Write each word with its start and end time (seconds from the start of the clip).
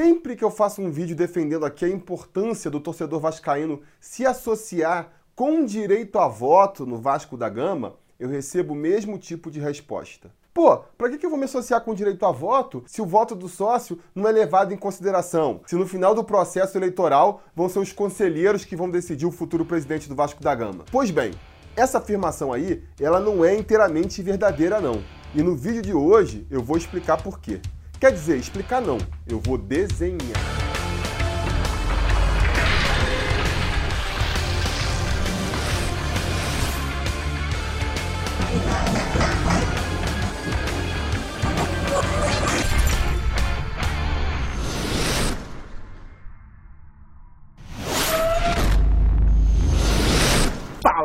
Sempre 0.00 0.36
que 0.36 0.44
eu 0.44 0.50
faço 0.52 0.80
um 0.80 0.92
vídeo 0.92 1.16
defendendo 1.16 1.66
aqui 1.66 1.84
a 1.84 1.88
importância 1.88 2.70
do 2.70 2.78
torcedor 2.78 3.18
vascaíno 3.18 3.80
se 3.98 4.24
associar 4.24 5.10
com 5.34 5.64
direito 5.64 6.20
a 6.20 6.28
voto 6.28 6.86
no 6.86 6.98
Vasco 6.98 7.36
da 7.36 7.48
Gama, 7.48 7.96
eu 8.16 8.28
recebo 8.28 8.74
o 8.74 8.76
mesmo 8.76 9.18
tipo 9.18 9.50
de 9.50 9.58
resposta. 9.58 10.30
Pô, 10.54 10.76
pra 10.96 11.10
que 11.10 11.26
eu 11.26 11.28
vou 11.28 11.36
me 11.36 11.46
associar 11.46 11.80
com 11.80 11.96
direito 11.96 12.24
a 12.24 12.30
voto 12.30 12.84
se 12.86 13.02
o 13.02 13.06
voto 13.06 13.34
do 13.34 13.48
sócio 13.48 13.98
não 14.14 14.28
é 14.28 14.30
levado 14.30 14.72
em 14.72 14.76
consideração? 14.76 15.62
Se 15.66 15.74
no 15.74 15.84
final 15.84 16.14
do 16.14 16.22
processo 16.22 16.78
eleitoral 16.78 17.42
vão 17.52 17.68
ser 17.68 17.80
os 17.80 17.92
conselheiros 17.92 18.64
que 18.64 18.76
vão 18.76 18.88
decidir 18.88 19.26
o 19.26 19.32
futuro 19.32 19.64
presidente 19.64 20.08
do 20.08 20.14
Vasco 20.14 20.40
da 20.40 20.54
Gama? 20.54 20.84
Pois 20.92 21.10
bem, 21.10 21.32
essa 21.74 21.98
afirmação 21.98 22.52
aí, 22.52 22.84
ela 23.00 23.18
não 23.18 23.44
é 23.44 23.52
inteiramente 23.56 24.22
verdadeira 24.22 24.80
não. 24.80 25.02
E 25.34 25.42
no 25.42 25.56
vídeo 25.56 25.82
de 25.82 25.92
hoje 25.92 26.46
eu 26.48 26.62
vou 26.62 26.76
explicar 26.76 27.20
por 27.20 27.40
quê. 27.40 27.60
Quer 28.00 28.12
dizer, 28.12 28.36
explicar 28.36 28.80
não, 28.80 28.98
eu 29.26 29.40
vou 29.40 29.58
desenhar. 29.58 30.57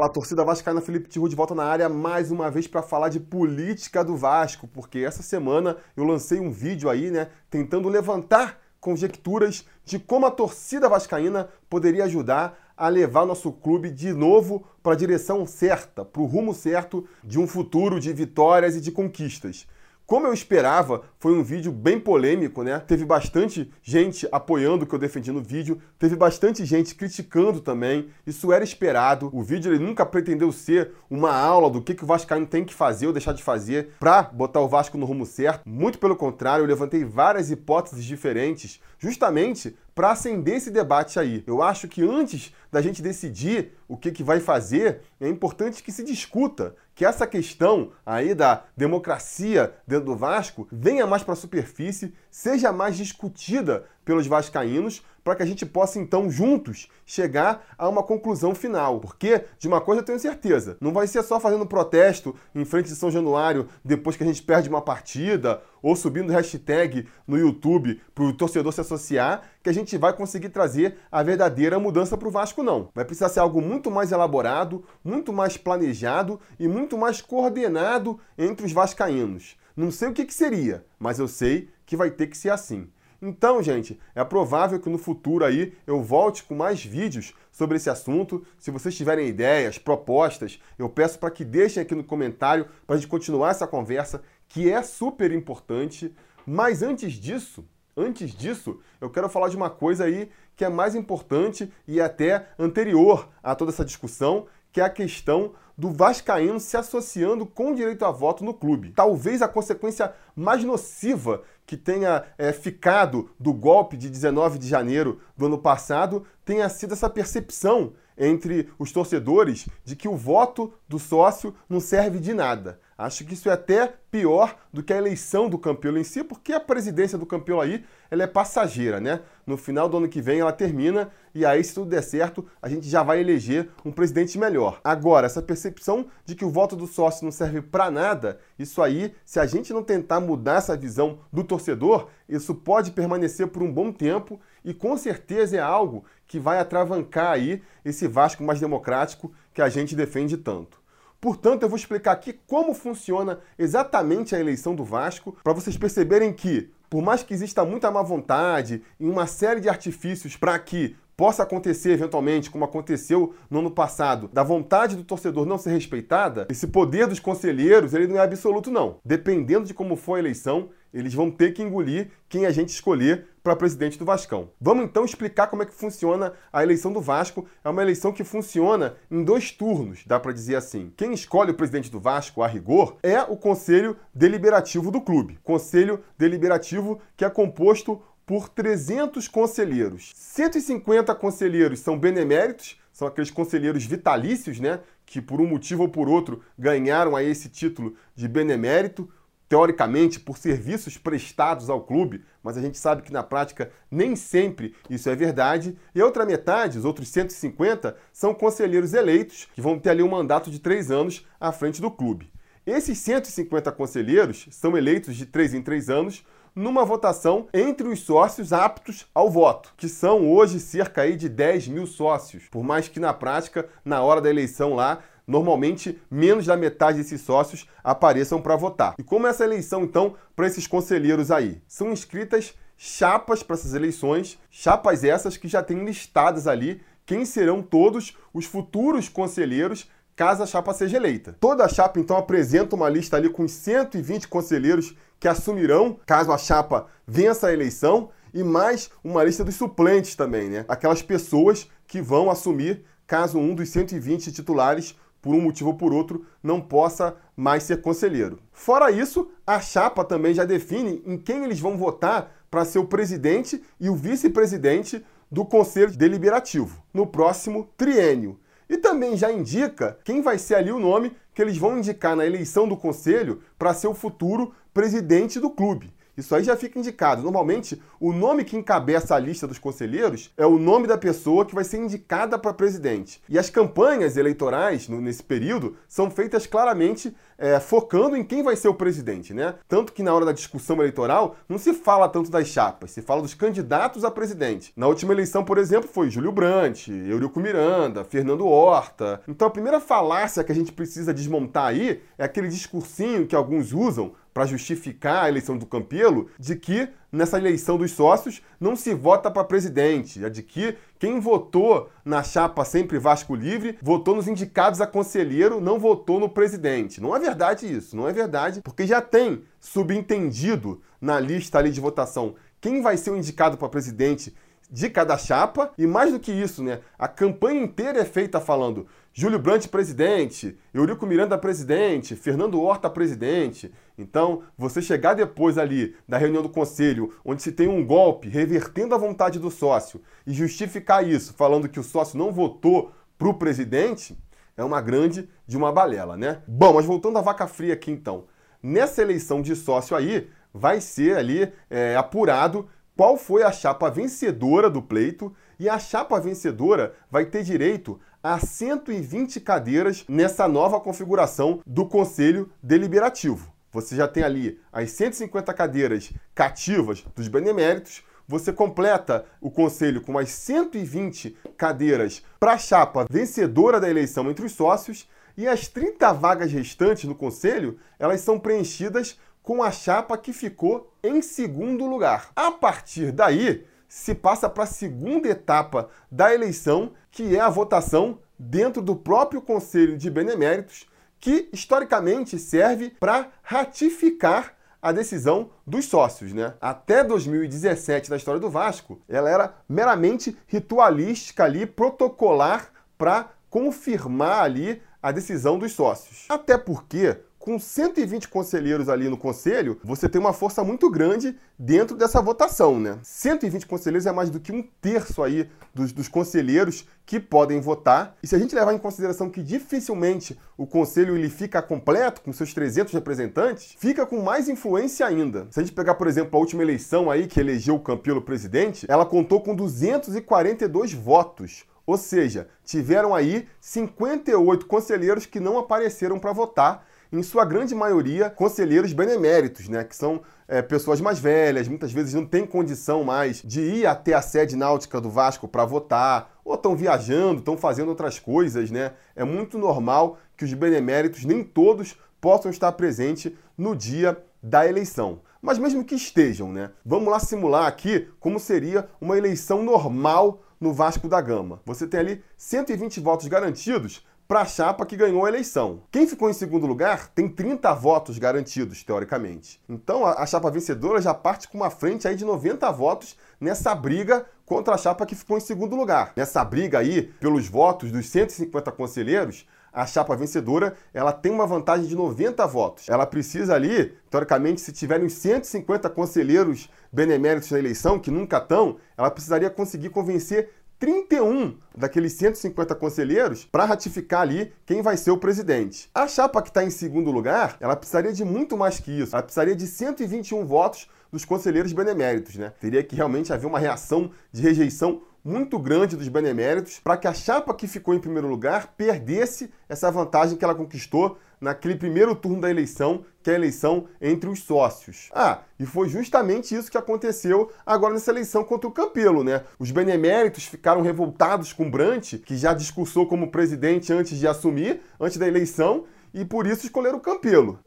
Fala, 0.04 0.12
torcida 0.12 0.44
vascaína, 0.44 0.82
Felipe 0.82 1.08
Tiru 1.08 1.30
de 1.30 1.36
volta 1.36 1.56
na 1.56 1.64
área 1.64 1.88
mais 1.88 2.30
uma 2.30 2.52
vez 2.52 2.68
para 2.68 2.82
falar 2.82 3.08
de 3.08 3.22
política 3.22 4.04
do 4.04 4.18
Vasco, 4.18 4.68
porque 4.68 5.00
essa 5.00 5.24
semana 5.24 5.78
eu 5.96 6.04
lancei 6.04 6.42
um 6.42 6.52
vídeo 6.52 6.90
aí, 6.90 7.10
né, 7.10 7.30
tentando 7.50 7.88
levantar 7.88 8.60
conjecturas 8.82 9.66
de 9.86 9.98
como 9.98 10.26
a 10.26 10.32
torcida 10.32 10.90
vascaína 10.90 11.48
poderia 11.70 12.04
ajudar 12.04 12.74
a 12.76 12.90
levar 12.90 13.26
nosso 13.26 13.50
clube 13.50 13.90
de 13.90 14.12
novo 14.12 14.66
para 14.82 14.92
a 14.92 14.98
direção 14.98 15.46
certa, 15.46 16.04
para 16.04 16.22
o 16.22 16.26
rumo 16.26 16.54
certo 16.54 17.08
de 17.24 17.40
um 17.40 17.48
futuro 17.48 17.98
de 17.98 18.12
vitórias 18.12 18.76
e 18.76 18.82
de 18.82 18.92
conquistas. 18.92 19.66
Como 20.14 20.28
eu 20.28 20.34
esperava, 20.36 21.02
foi 21.18 21.34
um 21.34 21.42
vídeo 21.42 21.72
bem 21.72 22.00
polêmico, 22.00 22.62
né? 22.62 22.78
Teve 22.78 23.04
bastante 23.04 23.74
gente 23.82 24.28
apoiando 24.32 24.84
o 24.84 24.88
que 24.88 24.94
eu 24.94 25.00
defendi 25.00 25.32
no 25.32 25.42
vídeo, 25.42 25.82
teve 25.98 26.16
bastante 26.16 26.64
gente 26.66 26.94
criticando 26.94 27.60
também. 27.60 28.10
Isso 28.24 28.54
era 28.54 28.64
esperado. 28.64 29.32
O 29.34 29.42
vídeo 29.42 29.74
ele 29.74 29.84
nunca 29.84 30.06
pretendeu 30.06 30.52
ser 30.52 30.92
uma 31.10 31.36
aula 31.36 31.68
do 31.68 31.82
que, 31.82 31.96
que 31.96 32.04
o 32.04 32.06
Vascaíno 32.06 32.46
tem 32.46 32.64
que 32.64 32.76
fazer 32.76 33.08
ou 33.08 33.12
deixar 33.12 33.34
de 33.34 33.42
fazer 33.42 33.96
para 34.00 34.22
botar 34.22 34.60
o 34.60 34.68
Vasco 34.68 35.00
no 35.00 35.06
rumo 35.08 35.26
certo. 35.26 35.68
Muito 35.68 35.98
pelo 35.98 36.16
contrário, 36.16 36.62
eu 36.62 36.68
levantei 36.68 37.04
várias 37.04 37.50
hipóteses 37.50 38.06
diferentes, 38.06 38.80
justamente 39.00 39.76
para 39.96 40.12
acender 40.12 40.56
esse 40.56 40.72
debate 40.72 41.20
aí. 41.20 41.44
Eu 41.46 41.62
acho 41.62 41.88
que 41.88 42.02
antes 42.02 42.54
da 42.72 42.82
gente 42.82 43.02
decidir 43.02 43.74
o 43.88 43.96
que, 43.96 44.12
que 44.12 44.24
vai 44.24 44.40
fazer, 44.40 45.02
é 45.20 45.28
importante 45.28 45.84
que 45.84 45.92
se 45.92 46.04
discuta 46.04 46.76
que 46.96 47.06
essa 47.06 47.28
questão 47.28 47.92
aí 48.06 48.34
da 48.34 48.64
democracia 48.76 49.74
dentro 49.88 50.06
do 50.06 50.16
Vasco 50.16 50.68
venha 50.72 51.06
mais 51.06 51.24
para 51.24 51.34
a 51.34 51.38
superfície, 51.38 52.14
seja 52.30 52.72
mais 52.72 52.98
discutida 52.98 53.86
pelos 54.04 54.28
vascaínos, 54.28 55.04
para 55.24 55.36
que 55.36 55.44
a 55.44 55.46
gente 55.46 55.66
possa 55.66 56.00
então 56.00 56.30
juntos 56.30 56.88
chegar 57.06 57.66
a 57.78 57.88
uma 57.88 58.04
conclusão 58.04 58.54
final. 58.54 59.00
Porque 59.00 59.44
de 59.58 59.68
uma 59.68 59.80
coisa 59.80 60.02
eu 60.02 60.06
tenho 60.06 60.20
certeza, 60.20 60.78
não 60.82 60.92
vai 60.92 61.08
ser 61.08 61.24
só 61.24 61.40
fazendo 61.40 61.66
protesto 61.66 62.36
em 62.54 62.66
frente 62.66 62.90
de 62.90 62.96
São 62.96 63.10
Januário 63.10 63.68
depois 63.84 64.16
que 64.16 64.24
a 64.24 64.28
gente 64.28 64.44
perde 64.44 64.70
uma 64.70 64.82
partida 64.82 65.62
ou 65.82 65.96
subindo 65.96 66.32
hashtag 66.32 67.08
no 67.28 67.38
YouTube 67.38 68.02
para 68.16 68.24
o 68.24 68.34
torcedor 68.34 68.72
se 68.72 68.82
associar 68.82 69.44
que 69.62 69.70
a 69.70 69.74
gente 69.74 69.98
vai 69.98 70.14
conseguir 70.14 70.50
trazer 70.50 70.98
a 71.12 71.24
verdadeira 71.24 71.80
mudança 71.80 72.18
para 72.18 72.28
o 72.28 72.32
Vasco 72.32 72.64
não. 72.64 72.90
Vai 72.94 73.06
precisar 73.06 73.30
ser 73.30 73.40
algo 73.40 73.62
muito 73.62 73.90
mais 73.90 74.12
elaborado, 74.12 74.84
muito 75.04 75.32
mais 75.32 75.58
planejado 75.58 76.40
e 76.60 76.68
muito 76.68 76.98
mais 76.98 77.22
coordenado 77.22 78.20
entre 78.38 78.66
os 78.66 78.72
vascaínos. 78.72 79.58
Não 79.76 79.90
sei 79.90 80.10
o 80.10 80.14
que, 80.14 80.26
que 80.26 80.34
seria, 80.34 80.86
mas 81.00 81.18
eu 81.18 81.28
sei 81.28 81.70
que 81.86 81.98
vai 81.98 82.12
ter 82.12 82.28
que 82.28 82.38
ser 82.38 82.50
assim. 82.50 82.88
Então, 83.26 83.64
gente, 83.64 83.98
é 84.14 84.22
provável 84.22 84.78
que 84.82 84.90
no 84.90 84.98
futuro 84.98 85.46
aí 85.46 85.72
eu 85.88 86.04
volte 86.04 86.44
com 86.44 86.54
mais 86.54 86.84
vídeos 86.84 87.34
sobre 87.54 87.78
esse 87.78 87.90
assunto. 87.90 88.46
Se 88.60 88.70
vocês 88.70 88.94
tiverem 88.98 89.30
ideias, 89.30 89.78
propostas, 89.78 90.62
eu 90.78 90.90
peço 90.90 91.18
para 91.18 91.32
que 91.32 91.46
deixem 91.46 91.82
aqui 91.82 91.96
no 91.96 92.04
comentário 92.04 92.68
para 92.86 92.98
a 92.98 93.00
gente 93.00 93.08
continuar 93.08 93.52
essa 93.52 93.66
conversa, 93.66 94.22
que 94.50 94.70
é 94.70 94.84
super 94.84 95.32
importante. 95.32 96.14
Mas 96.46 96.84
antes 96.84 97.14
disso, 97.14 97.66
antes 97.96 98.36
disso, 98.36 98.82
eu 99.00 99.10
quero 99.10 99.30
falar 99.30 99.48
de 99.48 99.56
uma 99.56 99.70
coisa 99.70 100.04
aí 100.04 100.30
que 100.54 100.66
é 100.66 100.70
mais 100.70 100.94
importante 100.94 101.72
e 101.88 102.02
até 102.02 102.50
anterior 102.60 103.30
a 103.42 103.56
toda 103.56 103.72
essa 103.72 103.86
discussão, 103.86 104.48
que 104.70 104.82
é 104.82 104.84
a 104.84 104.90
questão 104.90 105.54
do 105.78 105.92
Vascaíno 105.92 106.60
se 106.60 106.78
associando 106.78 107.46
com 107.46 107.74
direito 107.74 108.06
a 108.06 108.12
voto 108.12 108.44
no 108.44 108.54
clube. 108.54 108.92
Talvez 108.92 109.42
a 109.42 109.48
consequência 109.48 110.14
mais 110.36 110.64
nociva 110.64 111.44
que 111.66 111.78
tenha 111.78 112.24
é, 112.38 112.52
ficado 112.52 113.30
do 113.40 113.54
golpe 113.54 113.96
de 113.96 114.10
19 114.10 114.60
de 114.60 114.68
janeiro 114.68 115.20
do 115.38 115.46
ano 115.46 115.58
passado 115.58 116.26
tenha 116.44 116.68
sido 116.70 116.94
essa 116.94 117.10
percepção 117.10 117.94
entre 118.18 118.70
os 118.78 118.92
torcedores 118.92 119.68
de 119.84 119.96
que 119.96 120.08
o 120.08 120.16
voto 120.16 120.74
do 120.88 121.00
sócio 121.00 121.54
não 121.70 121.80
serve 121.80 122.20
de 122.20 122.34
nada. 122.34 122.80
Acho 122.98 123.26
que 123.26 123.34
isso 123.34 123.50
é 123.50 123.54
até 123.54 123.92
pior 124.12 124.56
do 124.72 124.84
que 124.84 124.94
a 124.94 124.98
eleição 124.98 125.50
do 125.50 125.58
campeão 125.58 125.98
em 125.98 126.04
si, 126.04 126.24
porque 126.24 126.54
a 126.54 126.60
presidência 126.60 127.18
do 127.18 127.26
campeão 127.26 127.60
aí 127.60 127.84
ela 128.10 128.24
é 128.24 128.28
passageira, 128.28 129.00
né? 129.00 129.22
No 129.46 129.58
final 129.58 129.90
do 129.90 129.98
ano 129.98 130.08
que 130.08 130.22
vem 130.22 130.40
ela 130.40 130.54
termina 130.54 131.12
e 131.36 131.46
aí, 131.46 131.64
se 131.64 131.74
tudo 131.74 131.90
der 131.90 132.04
certo, 132.04 132.46
a 132.62 132.70
gente 132.70 132.88
já 132.88 133.02
vai 133.02 133.20
eleger 133.20 133.70
um 133.84 133.92
presidente 133.92 134.38
melhor. 134.38 134.80
Agora, 134.84 135.26
essa 135.26 135.42
percepção 135.42 136.06
de 136.24 136.36
que 136.36 136.46
o 136.46 136.50
voto 136.50 136.76
do 136.76 136.86
sócio 136.86 137.26
não 137.26 137.32
serve 137.32 137.60
para 137.60 137.90
nada, 137.90 138.40
isso 138.58 138.82
aí, 138.84 139.16
se 139.26 139.40
a 139.40 139.46
gente 139.48 139.74
não 139.74 139.82
tentar 139.82 140.20
mudar 140.20 140.58
essa 140.58 140.78
visão 140.78 141.20
do 141.32 141.44
torcedor, 141.44 142.08
isso 142.30 142.54
pode 142.54 142.92
permanecer 142.92 143.48
por 143.48 143.64
um 143.64 143.74
bom 143.74 143.92
tempo 143.92 144.40
e 144.64 144.74
com 144.74 144.96
certeza 144.98 145.58
é 145.58 145.60
algo 145.60 146.06
que 146.28 146.40
vai 146.40 146.60
atravancar 146.60 147.32
aí 147.32 147.62
esse 147.84 148.08
Vasco 148.08 148.44
mais 148.44 148.60
democrático 148.60 149.32
que 149.54 149.62
a 149.62 149.70
gente 149.70 149.96
defende 149.96 150.38
tanto. 150.38 150.82
Portanto, 151.20 151.64
eu 151.64 151.70
vou 151.70 151.78
explicar 151.78 152.12
aqui 152.12 152.34
como 152.46 152.74
funciona 152.74 153.40
exatamente 153.58 154.36
a 154.36 154.40
eleição 154.40 154.76
do 154.76 154.84
Vasco, 154.84 155.38
para 155.44 155.54
vocês 155.54 155.78
perceberem 155.78 156.34
que, 156.34 156.70
por 156.90 157.02
mais 157.02 157.24
que 157.24 157.34
exista 157.34 157.64
muita 157.64 157.90
má 157.90 158.02
vontade 158.02 158.84
e 159.00 159.06
uma 159.06 159.26
série 159.26 159.62
de 159.62 159.70
artifícios 159.70 160.36
para 160.36 160.60
que 160.60 160.98
possa 161.16 161.44
acontecer 161.44 161.92
eventualmente, 161.92 162.50
como 162.50 162.66
aconteceu 162.66 163.34
no 163.50 163.60
ano 163.60 163.72
passado, 163.72 164.30
da 164.32 164.44
vontade 164.44 164.96
do 164.96 165.04
torcedor 165.04 165.46
não 165.46 165.58
ser 165.58 165.72
respeitada, 165.72 166.48
esse 166.50 166.68
poder 166.68 167.08
dos 167.08 167.20
conselheiros 167.20 167.94
ele 167.94 168.08
não 168.08 168.18
é 168.18 168.24
absoluto 168.24 168.72
não. 168.72 168.98
Dependendo 169.04 169.66
de 169.66 169.74
como 169.74 169.96
for 169.96 170.16
a 170.16 170.20
eleição, 170.20 170.70
eles 170.94 171.14
vão 171.14 171.32
ter 171.32 171.54
que 171.54 171.64
engolir 171.64 172.12
quem 172.30 172.46
a 172.46 172.52
gente 172.52 172.70
escolher 172.70 173.28
para 173.44 173.56
presidente 173.56 173.98
do 173.98 174.06
Vascão. 174.06 174.52
Vamos 174.62 174.86
então 174.86 175.04
explicar 175.04 175.48
como 175.48 175.64
é 175.64 175.66
que 175.66 175.74
funciona 175.74 176.34
a 176.52 176.64
eleição 176.64 176.94
do 176.94 177.02
Vasco. 177.02 177.46
É 177.64 177.70
uma 177.70 177.82
eleição 177.82 178.14
que 178.14 178.24
funciona 178.24 178.96
em 179.12 179.24
dois 179.24 179.52
turnos, 179.52 180.04
dá 180.06 180.20
para 180.20 180.32
dizer 180.32 180.56
assim. 180.56 180.94
Quem 180.96 181.14
escolhe 181.14 181.52
o 181.52 181.56
presidente 181.56 181.92
do 181.92 182.00
Vasco, 182.00 182.42
a 182.42 182.48
rigor, 182.48 182.98
é 183.04 183.22
o 183.22 183.36
Conselho 183.36 183.98
Deliberativo 184.14 184.92
do 184.92 185.02
clube. 185.02 185.40
Conselho 185.44 186.00
Deliberativo 186.18 187.00
que 187.18 187.26
é 187.26 187.30
composto 187.30 188.02
por 188.34 188.50
300 188.50 189.28
conselheiros. 189.28 190.12
150 190.16 191.14
conselheiros 191.14 191.82
são 191.82 192.00
beneméritos, 192.00 192.82
são 192.92 193.08
aqueles 193.08 193.30
conselheiros 193.30 193.86
vitalícios, 193.86 194.60
né, 194.60 194.80
que 195.06 195.22
por 195.22 195.40
um 195.40 195.46
motivo 195.46 195.84
ou 195.84 195.90
por 195.90 196.10
outro 196.10 196.42
ganharam 196.58 197.16
aí 197.16 197.30
esse 197.30 197.48
título 197.48 197.96
de 198.16 198.28
benemérito, 198.28 199.08
teoricamente 199.48 200.20
por 200.20 200.40
serviços 200.40 200.98
prestados 200.98 201.70
ao 201.70 201.84
clube, 201.84 202.24
mas 202.42 202.58
a 202.58 202.62
gente 202.62 202.80
sabe 202.80 203.04
que 203.04 203.14
na 203.14 203.22
prática 203.22 203.72
nem 203.92 204.16
sempre 204.16 204.74
isso 204.90 205.12
é 205.12 205.16
verdade. 205.16 205.78
E 205.94 206.02
a 206.02 206.06
outra 206.06 206.26
metade, 206.26 206.80
os 206.80 206.86
outros 206.86 207.10
150, 207.10 207.96
são 208.12 208.34
conselheiros 208.34 208.96
eleitos 208.96 209.48
que 209.54 209.62
vão 209.62 209.78
ter 209.78 209.92
ali 209.92 210.02
um 210.02 210.10
mandato 210.10 210.50
de 210.50 210.58
três 210.58 210.90
anos 210.90 211.24
à 211.40 211.52
frente 211.52 211.80
do 211.80 211.92
clube. 211.92 212.34
Esses 212.66 212.98
150 212.98 213.72
conselheiros 213.74 214.48
são 214.50 214.76
eleitos 214.76 215.16
de 215.16 215.28
três 215.28 215.54
em 215.54 215.62
três 215.62 215.88
anos 215.88 216.26
numa 216.56 216.86
votação 216.86 217.48
entre 217.54 217.88
os 217.88 218.02
sócios 218.02 218.54
aptos 218.54 219.06
ao 219.14 219.30
voto, 219.30 219.74
que 219.76 219.88
são 219.88 220.32
hoje 220.32 220.60
cerca 220.60 221.10
de 221.16 221.28
10 221.28 221.68
mil 221.68 221.88
sócios, 221.88 222.44
por 222.50 222.64
mais 222.64 222.88
que 222.88 223.00
na 223.00 223.14
prática, 223.14 223.68
na 223.84 224.02
hora 224.02 224.22
da 224.22 224.30
eleição 224.30 224.76
lá, 224.76 225.00
normalmente 225.26 226.00
menos 226.10 226.46
da 226.46 226.56
metade 226.56 226.98
desses 226.98 227.22
sócios 227.22 227.68
apareçam 227.84 228.42
para 228.42 228.56
votar. 228.56 228.96
E 229.00 229.04
como 229.04 229.28
é 229.28 229.30
essa 229.30 229.44
eleição, 229.44 229.84
então, 229.84 230.16
para 230.36 230.48
esses 230.48 230.68
conselheiros 230.68 231.32
aí? 231.32 231.62
São 231.68 231.92
inscritas 231.92 232.54
chapas 232.78 233.42
para 233.42 233.56
essas 233.56 233.74
eleições, 233.74 234.40
chapas 234.50 235.04
essas 235.04 235.38
que 235.38 235.48
já 235.48 235.64
têm 235.64 235.86
listadas 235.86 236.48
ali 236.48 236.82
quem 237.06 237.26
serão 237.26 237.62
todos 237.62 238.18
os 238.34 238.46
futuros 238.46 239.10
conselheiros 239.10 239.90
caso 240.16 240.44
a 240.44 240.46
chapa 240.46 240.74
seja 240.74 240.98
eleita. 240.98 241.36
Toda 241.40 241.66
a 241.66 241.70
chapa, 241.70 242.00
então, 242.00 242.18
apresenta 242.18 242.76
uma 242.76 242.90
lista 242.90 243.18
ali 243.18 243.30
com 243.30 243.48
120 243.48 244.28
conselheiros 244.28 244.96
que 245.24 245.28
assumirão 245.30 245.98
caso 246.06 246.34
a 246.34 246.38
chapa 246.38 246.88
vença 247.08 247.48
a 247.48 247.54
eleição 247.54 248.10
e 248.34 248.44
mais 248.44 248.92
uma 249.02 249.24
lista 249.24 249.42
dos 249.42 249.56
suplentes 249.56 250.16
também, 250.16 250.50
né? 250.50 250.66
Aquelas 250.68 251.02
pessoas 251.02 251.66
que 251.88 252.02
vão 252.02 252.30
assumir 252.30 252.84
caso 253.08 253.40
um 253.40 253.56
dos 253.56 253.70
120 253.70 254.34
titulares 254.34 254.98
por 255.22 255.34
um 255.34 255.40
motivo 255.40 255.70
ou 255.70 255.78
por 255.78 255.94
outro, 255.94 256.26
não 256.44 256.60
possa 256.60 257.16
mais 257.38 257.64
ser 257.64 257.82
conselheiro. 257.82 258.38
Fora 258.52 258.92
isso, 258.92 259.32
a 259.48 259.62
chapa 259.62 260.04
também 260.04 260.34
já 260.34 260.44
define 260.44 261.02
em 261.06 261.18
quem 261.18 261.46
eles 261.46 261.62
vão 261.62 261.78
votar 261.78 262.30
para 262.52 262.66
ser 262.66 262.80
o 262.80 262.86
presidente 262.86 263.64
e 263.80 263.90
o 263.90 263.96
vice-presidente 263.96 265.06
do 265.32 265.46
Conselho 265.46 265.96
Deliberativo 265.96 266.84
no 266.94 267.08
próximo 267.08 267.70
triênio. 267.78 268.38
E 268.70 268.78
também 268.78 269.16
já 269.16 269.32
indica 269.32 269.98
quem 270.04 270.22
vai 270.22 270.38
ser 270.38 270.56
ali 270.56 270.72
o 270.72 270.80
nome 270.80 271.16
que 271.34 271.42
eles 271.42 271.58
vão 271.58 271.78
indicar 271.78 272.16
na 272.16 272.26
eleição 272.26 272.68
do 272.68 272.78
conselho 272.78 273.42
para 273.58 273.74
ser 273.74 273.88
o 273.88 273.94
futuro 273.94 274.54
presidente 274.74 275.40
do 275.40 275.50
clube. 275.50 275.94
Isso 276.16 276.36
aí 276.36 276.44
já 276.44 276.56
fica 276.56 276.78
indicado. 276.78 277.24
Normalmente, 277.24 277.82
o 278.00 278.14
nome 278.14 278.44
que 278.44 278.56
encabeça 278.56 279.16
a 279.16 279.20
lista 279.20 279.48
dos 279.48 279.58
conselheiros 279.58 280.32
é 280.38 280.46
o 280.46 280.60
nome 280.60 280.86
da 280.86 280.96
pessoa 280.96 281.44
que 281.44 281.56
vai 281.56 281.64
ser 281.64 281.78
indicada 281.78 282.38
para 282.38 282.54
presidente. 282.54 283.20
E 283.28 283.40
as 283.40 283.50
campanhas 283.50 284.16
eleitorais 284.16 284.88
no, 284.88 285.02
nesse 285.02 285.24
período 285.24 285.76
são 285.88 286.12
feitas 286.12 286.46
claramente 286.46 287.16
é, 287.36 287.60
focando 287.60 288.16
em 288.16 288.24
quem 288.24 288.44
vai 288.44 288.56
ser 288.56 288.68
o 288.68 288.76
presidente, 288.76 289.34
né? 289.34 289.56
Tanto 289.68 289.92
que 289.92 290.04
na 290.04 290.14
hora 290.14 290.26
da 290.26 290.32
discussão 290.32 290.78
eleitoral 290.78 291.36
não 291.50 291.58
se 291.58 291.74
fala 291.74 292.08
tanto 292.08 292.30
das 292.30 292.48
chapas, 292.48 292.92
se 292.92 293.02
fala 293.02 293.24
dos 293.24 293.34
candidatos 293.34 294.04
a 294.04 294.12
presidente. 294.12 294.72
Na 294.78 294.88
última 294.88 295.14
eleição, 295.14 295.44
por 295.44 295.58
exemplo, 295.58 295.90
foi 295.92 296.12
Júlio 296.12 296.32
Brandt, 296.32 296.92
Eurico 296.92 297.40
Miranda, 297.40 298.04
Fernando 298.04 298.46
Horta. 298.46 299.20
Então 299.28 299.48
a 299.48 299.52
primeira 299.52 299.80
falácia 299.80 300.44
que 300.44 300.52
a 300.52 300.56
gente 300.56 300.72
precisa 300.72 301.12
desmontar 301.12 301.66
aí 301.66 302.02
é 302.20 302.24
aquele 302.24 302.50
discursinho 302.50 303.26
que 303.26 303.36
alguns 303.36 303.74
usam 303.74 304.14
para 304.34 304.46
justificar 304.46 305.26
a 305.26 305.30
eleição 305.30 305.58
do 305.58 305.66
Campelo, 305.66 306.30
de 306.40 306.56
que 306.56 306.90
nessa 307.12 307.38
eleição 307.38 307.78
dos 307.78 307.92
sócios 307.92 308.42
não 308.60 308.76
se 308.76 308.94
vota 308.94 309.30
para 309.30 309.44
presidente, 309.44 310.24
é 310.26 310.30
de 310.30 310.42
que 310.42 310.76
quem 310.98 311.20
votou 311.20 311.90
na 312.04 312.24
chapa 312.24 312.66
sempre 312.66 312.98
Vasco 312.98 313.36
Livre 313.36 313.78
votou 313.82 314.16
nos 314.16 314.28
indicados 314.28 314.82
a 314.82 314.88
conselheiro, 314.88 315.62
não 315.62 315.78
votou 315.78 316.20
no 316.20 316.30
presidente. 316.30 317.00
Não 317.00 317.16
é 317.16 317.20
verdade 317.20 317.72
isso, 317.72 317.96
não 317.96 318.08
é 318.08 318.14
verdade, 318.14 318.62
porque 318.62 318.88
já 318.88 319.02
tem 319.02 319.44
subentendido 319.60 320.82
na 321.00 321.20
lista 321.20 321.60
ali 321.60 321.70
de 321.70 321.80
votação 321.82 322.36
quem 322.64 322.82
vai 322.82 322.96
ser 322.96 323.12
o 323.12 323.18
indicado 323.18 323.58
para 323.58 323.68
presidente 323.68 324.34
de 324.72 324.90
cada 324.90 325.18
chapa. 325.18 325.72
E 325.78 325.86
mais 325.86 326.14
do 326.14 326.20
que 326.20 326.32
isso, 326.32 326.64
né? 326.64 326.80
A 326.98 327.10
campanha 327.10 327.62
inteira 327.62 328.00
é 328.00 328.06
feita 328.06 328.40
falando 328.40 328.88
Júlio 329.16 329.38
Brandt 329.38 329.70
presidente, 329.70 330.58
Eurico 330.74 331.06
Miranda 331.06 331.38
presidente, 331.38 332.16
Fernando 332.16 332.60
Horta 332.60 332.90
presidente. 332.90 333.72
Então, 333.96 334.42
você 334.58 334.82
chegar 334.82 335.14
depois 335.14 335.56
ali 335.60 335.96
da 336.10 336.18
reunião 336.18 336.42
do 336.42 336.50
conselho, 336.50 337.14
onde 337.24 337.44
se 337.44 337.52
tem 337.52 337.68
um 337.68 337.86
golpe 337.86 338.28
revertendo 338.28 338.96
a 338.96 338.98
vontade 338.98 339.38
do 339.38 339.52
sócio 339.52 340.02
e 340.26 340.34
justificar 340.34 341.08
isso 341.08 341.32
falando 341.36 341.70
que 341.70 341.80
o 341.80 341.84
sócio 341.84 342.18
não 342.18 342.32
votou 342.32 342.92
para 343.16 343.30
o 343.30 343.36
presidente, 343.36 344.18
é 344.58 344.64
uma 344.64 344.82
grande 344.82 345.30
de 345.46 345.56
uma 345.56 345.72
balela, 345.72 346.18
né? 346.18 346.42
Bom, 346.48 346.74
mas 346.74 346.86
voltando 346.86 347.20
à 347.20 347.22
vaca 347.22 347.46
fria 347.46 347.76
aqui 347.76 347.92
então. 347.92 348.26
Nessa 348.64 349.04
eleição 349.04 349.44
de 349.44 349.56
sócio 349.56 349.96
aí, 349.96 350.28
vai 350.52 350.82
ser 350.82 351.18
ali 351.18 351.54
é, 351.70 351.96
apurado 351.96 352.68
qual 352.96 353.16
foi 353.18 353.44
a 353.44 353.52
chapa 353.52 353.90
vencedora 353.90 354.70
do 354.70 354.82
pleito 354.82 355.34
e 355.60 355.70
a 355.70 355.80
chapa 355.80 356.20
vencedora 356.20 356.94
vai 357.10 357.26
ter 357.26 357.44
direito 357.44 358.00
a 358.24 358.40
120 358.40 359.42
cadeiras 359.42 360.06
nessa 360.08 360.48
nova 360.48 360.80
configuração 360.80 361.60
do 361.68 361.86
Conselho 361.86 362.50
Deliberativo. 362.64 363.52
Você 363.70 363.98
já 363.98 364.08
tem 364.08 364.24
ali 364.24 364.62
as 364.72 364.92
150 364.92 365.54
cadeiras 365.54 366.14
cativas 366.34 367.04
dos 367.14 367.28
beneméritos, 367.28 368.02
você 368.26 368.54
completa 368.54 369.26
o 369.42 369.52
conselho 369.52 370.00
com 370.00 370.18
as 370.18 370.30
120 370.30 371.36
cadeiras 371.58 372.24
para 372.40 372.54
a 372.54 372.58
chapa 372.58 373.06
vencedora 373.10 373.78
da 373.78 373.90
eleição 373.90 374.32
entre 374.32 374.46
os 374.46 374.54
sócios 374.54 375.06
e 375.36 375.46
as 375.46 375.68
30 375.68 376.14
vagas 376.14 376.50
restantes 376.50 377.04
no 377.04 377.16
conselho, 377.16 377.78
elas 378.00 378.22
são 378.22 378.40
preenchidas 378.40 379.20
com 379.42 379.62
a 379.62 379.70
chapa 379.70 380.18
que 380.18 380.32
ficou 380.32 380.94
em 381.04 381.22
segundo 381.22 381.86
lugar. 381.86 382.30
A 382.34 382.52
partir 382.52 383.12
daí, 383.12 383.66
se 383.94 384.16
passa 384.16 384.50
para 384.50 384.64
a 384.64 384.68
segunda 384.68 385.30
etapa 385.30 385.88
da 386.12 386.34
eleição, 386.34 386.94
que 387.12 387.36
é 387.36 387.40
a 387.40 387.48
votação 387.48 388.18
dentro 388.40 388.82
do 388.82 388.96
próprio 388.96 389.40
Conselho 389.40 389.96
de 389.96 390.10
Beneméritos, 390.10 390.88
que 391.20 391.48
historicamente 391.54 392.40
serve 392.40 392.90
para 393.00 393.30
ratificar 393.44 394.56
a 394.82 394.92
decisão 394.92 395.52
dos 395.66 395.86
sócios, 395.86 396.34
né? 396.34 396.56
Até 396.60 397.04
2017, 397.04 398.10
na 398.10 398.18
história 398.18 398.42
do 398.42 398.50
Vasco, 398.50 399.00
ela 399.08 399.30
era 399.30 399.54
meramente 399.70 400.36
ritualística 400.48 401.44
ali, 401.44 401.68
protocolar 401.68 402.70
para 402.98 403.30
confirmar 403.48 404.44
ali 404.44 404.82
a 405.04 405.12
decisão 405.12 405.60
dos 405.60 405.72
sócios. 405.74 406.26
Até 406.30 406.58
porque 406.58 407.16
com 407.44 407.60
120 407.60 408.30
conselheiros 408.30 408.88
ali 408.88 409.10
no 409.10 409.18
conselho, 409.18 409.78
você 409.84 410.08
tem 410.08 410.18
uma 410.18 410.32
força 410.32 410.64
muito 410.64 410.90
grande 410.90 411.36
dentro 411.60 411.98
dessa 411.98 412.22
votação, 412.22 412.80
né? 412.80 412.98
120 413.04 413.68
conselheiros 413.68 414.06
é 414.06 414.14
mais 414.14 414.30
do 414.30 414.40
que 414.40 414.54
um 414.54 414.64
terço 414.80 415.22
aí 415.22 415.50
dos, 415.76 415.92
dos 415.92 416.08
conselheiros 416.08 416.88
que 417.06 417.20
podem 417.20 417.60
votar. 417.60 418.16
E 418.24 418.28
se 418.28 418.34
a 418.34 418.40
gente 418.40 418.56
levar 418.56 418.74
em 418.74 418.78
consideração 418.78 419.30
que 419.30 419.44
dificilmente 419.44 420.40
o 420.58 420.66
conselho 420.66 421.18
ele 421.18 421.30
fica 421.30 421.62
completo 421.62 422.22
com 422.22 422.32
seus 422.32 422.54
300 422.54 422.94
representantes, 422.94 423.76
fica 423.78 424.06
com 424.06 424.22
mais 424.22 424.48
influência 424.48 425.06
ainda. 425.06 425.46
Se 425.52 425.60
a 425.60 425.64
gente 425.64 425.76
pegar, 425.76 425.96
por 425.96 426.08
exemplo, 426.08 426.38
a 426.38 426.40
última 426.40 426.64
eleição 426.64 427.12
aí 427.12 427.28
que 427.28 427.42
elegeu 427.42 427.76
o 427.76 427.80
Campelo 427.82 428.22
presidente, 428.22 428.86
ela 428.88 429.06
contou 429.06 429.42
com 429.42 429.54
242 429.54 430.94
votos. 430.94 431.66
Ou 431.86 431.98
seja, 431.98 432.48
tiveram 432.64 433.14
aí 433.14 433.50
58 433.60 434.66
conselheiros 434.66 435.26
que 435.26 435.42
não 435.42 435.58
apareceram 435.58 436.18
para 436.18 436.32
votar 436.32 436.88
em 437.14 437.22
sua 437.22 437.46
grande 437.46 437.76
maioria, 437.76 438.28
conselheiros 438.28 438.92
beneméritos, 438.92 439.70
né? 439.70 439.84
Que 439.84 439.96
são 439.96 440.22
é, 440.48 440.64
pessoas 440.64 441.00
mais 441.00 441.20
velhas, 441.20 441.68
muitas 441.68 441.92
vezes 441.92 442.16
não 442.16 442.26
têm 442.26 442.44
condição 442.44 443.04
mais 443.04 443.40
de 443.44 443.62
ir 443.62 443.86
até 443.86 444.16
a 444.16 444.22
sede 444.22 444.56
náutica 444.56 445.00
do 445.00 445.12
Vasco 445.12 445.48
para 445.48 445.64
votar, 445.64 446.40
ou 446.44 446.56
estão 446.56 446.76
viajando, 446.76 447.40
estão 447.40 447.56
fazendo 447.56 447.90
outras 447.90 448.18
coisas, 448.18 448.72
né? 448.72 448.94
É 449.16 449.24
muito 449.24 449.60
normal 449.60 450.18
que 450.36 450.44
os 450.44 450.52
beneméritos, 450.56 451.24
nem 451.24 451.44
todos, 451.44 451.96
possam 452.20 452.50
estar 452.50 452.72
presentes 452.72 453.32
no 453.56 453.76
dia 453.76 454.18
da 454.42 454.68
eleição. 454.68 455.22
Mas 455.40 455.60
mesmo 455.60 455.86
que 455.86 455.94
estejam, 455.94 456.52
né? 456.52 456.72
Vamos 456.84 457.10
lá 457.10 457.20
simular 457.20 457.68
aqui 457.68 458.10
como 458.20 458.40
seria 458.40 458.90
uma 459.00 459.16
eleição 459.16 459.62
normal 459.62 460.42
no 460.60 460.74
Vasco 460.74 461.08
da 461.08 461.22
Gama. 461.22 461.62
Você 461.66 461.86
tem 461.86 462.00
ali 462.00 462.24
120 462.38 463.00
votos 463.02 463.28
garantidos 463.28 464.04
para 464.28 464.42
a 464.42 464.46
chapa 464.46 464.86
que 464.86 464.96
ganhou 464.96 465.26
a 465.26 465.30
eleição. 465.30 465.84
Quem 465.92 466.08
ficou 466.08 466.30
em 466.30 466.34
segundo 466.34 466.66
lugar 466.66 467.08
tem 467.10 467.28
30 467.28 467.74
votos 467.74 468.18
garantidos, 468.18 468.84
teoricamente. 468.84 469.60
Então 469.68 470.06
a, 470.06 470.24
a 470.24 470.26
chapa 470.26 470.50
vencedora 470.50 471.02
já 471.02 471.14
parte 471.14 471.48
com 471.48 471.58
uma 471.58 471.70
frente 471.70 472.08
aí 472.08 472.16
de 472.16 472.26
90 472.26 472.72
votos 472.72 473.18
nessa 473.40 473.76
briga 473.76 474.26
contra 474.46 474.76
a 474.76 474.78
chapa 474.78 475.06
que 475.06 475.16
ficou 475.16 475.38
em 475.38 475.42
segundo 475.42 475.76
lugar. 475.76 476.14
Nessa 476.16 476.44
briga 476.44 476.80
aí, 476.80 477.04
pelos 477.20 477.48
votos 477.48 477.92
dos 477.92 478.08
150 478.10 478.72
conselheiros, 478.72 479.46
a 479.74 479.88
chapa 479.88 480.16
vencedora 480.16 480.76
ela 480.94 481.12
tem 481.12 481.32
uma 481.32 481.48
vantagem 481.48 481.88
de 481.88 481.96
90 481.96 482.46
votos. 482.46 482.88
Ela 482.88 483.08
precisa 483.08 483.56
ali, 483.56 483.98
teoricamente, 484.10 484.62
se 484.62 484.72
tiverem 484.72 485.10
150 485.10 485.90
conselheiros 485.90 486.70
beneméritos 486.92 487.50
na 487.50 487.58
eleição, 487.58 487.98
que 487.98 488.12
nunca 488.12 488.38
estão, 488.38 488.78
ela 488.96 489.10
precisaria 489.10 489.50
conseguir 489.50 489.90
convencer 489.90 490.52
31 490.80 491.58
daqueles 491.76 492.14
150 492.14 492.76
conselheiros 492.76 493.46
para 493.46 493.66
ratificar 493.66 494.22
ali 494.22 494.54
quem 494.66 494.82
vai 494.82 494.98
ser 494.98 495.12
o 495.12 495.18
presidente. 495.18 495.90
A 495.94 496.08
chapa 496.08 496.42
que 496.42 496.50
está 496.50 496.64
em 496.64 496.70
segundo 496.70 497.12
lugar, 497.12 497.58
ela 497.60 497.76
precisaria 497.76 498.14
de 498.14 498.26
muito 498.26 498.58
mais 498.58 498.80
que 498.80 498.92
isso. 498.92 499.16
Ela 499.16 499.24
precisaria 499.24 499.56
de 499.56 499.66
121 499.66 500.46
votos 500.46 500.88
dos 501.12 501.26
conselheiros 501.26 501.74
beneméritos, 501.74 502.36
né? 502.36 502.52
Teria 502.60 502.84
que 502.84 502.96
realmente 502.96 503.32
haver 503.32 503.48
uma 503.48 503.60
reação 503.60 504.12
de 504.32 504.42
rejeição 504.42 505.02
muito 505.24 505.58
grande 505.58 505.96
dos 505.96 506.10
beneméritos 506.10 506.80
para 506.84 506.98
que 506.98 507.08
a 507.08 507.14
chapa 507.14 507.54
que 507.54 507.68
ficou 507.68 507.94
em 507.94 508.00
primeiro 508.00 508.28
lugar 508.28 508.74
perdesse 508.76 509.50
essa 509.70 509.90
vantagem 509.90 510.38
que 510.38 510.44
ela 510.44 510.54
conquistou 510.54 511.18
naquele 511.40 511.76
primeiro 511.76 512.16
turno 512.16 512.42
da 512.42 512.50
eleição, 512.50 513.06
que 513.24 513.32
é 513.32 513.34
a 513.34 513.38
eleição 513.38 513.86
entre 514.02 514.30
os 514.30 514.40
sócios. 514.44 515.10
Ah, 515.14 515.40
e 515.60 515.66
foi 515.66 515.88
justamente 515.88 516.54
isso 516.54 516.70
que 516.70 516.78
aconteceu 516.78 517.50
agora 517.66 517.94
nessa 517.94 518.12
eleição 518.12 518.44
contra 518.44 518.68
o 518.68 518.72
Campelo, 518.72 519.24
né? 519.24 519.44
Os 519.58 519.72
beneméritos 519.72 520.46
ficaram 520.46 520.82
revoltados 520.82 521.54
com 521.54 521.72
Brant, 521.72 522.16
que 522.26 522.36
já 522.36 522.54
discursou 522.54 523.08
como 523.08 523.32
presidente 523.32 523.94
antes 523.94 524.18
de 524.18 524.28
assumir, 524.28 524.82
antes 525.00 525.18
da 525.18 525.28
eleição, 525.28 525.86
e 526.14 526.26
por 526.26 526.46
isso 526.46 526.66
escolheram 526.66 526.98
o 526.98 527.02
Campelo 527.02 527.60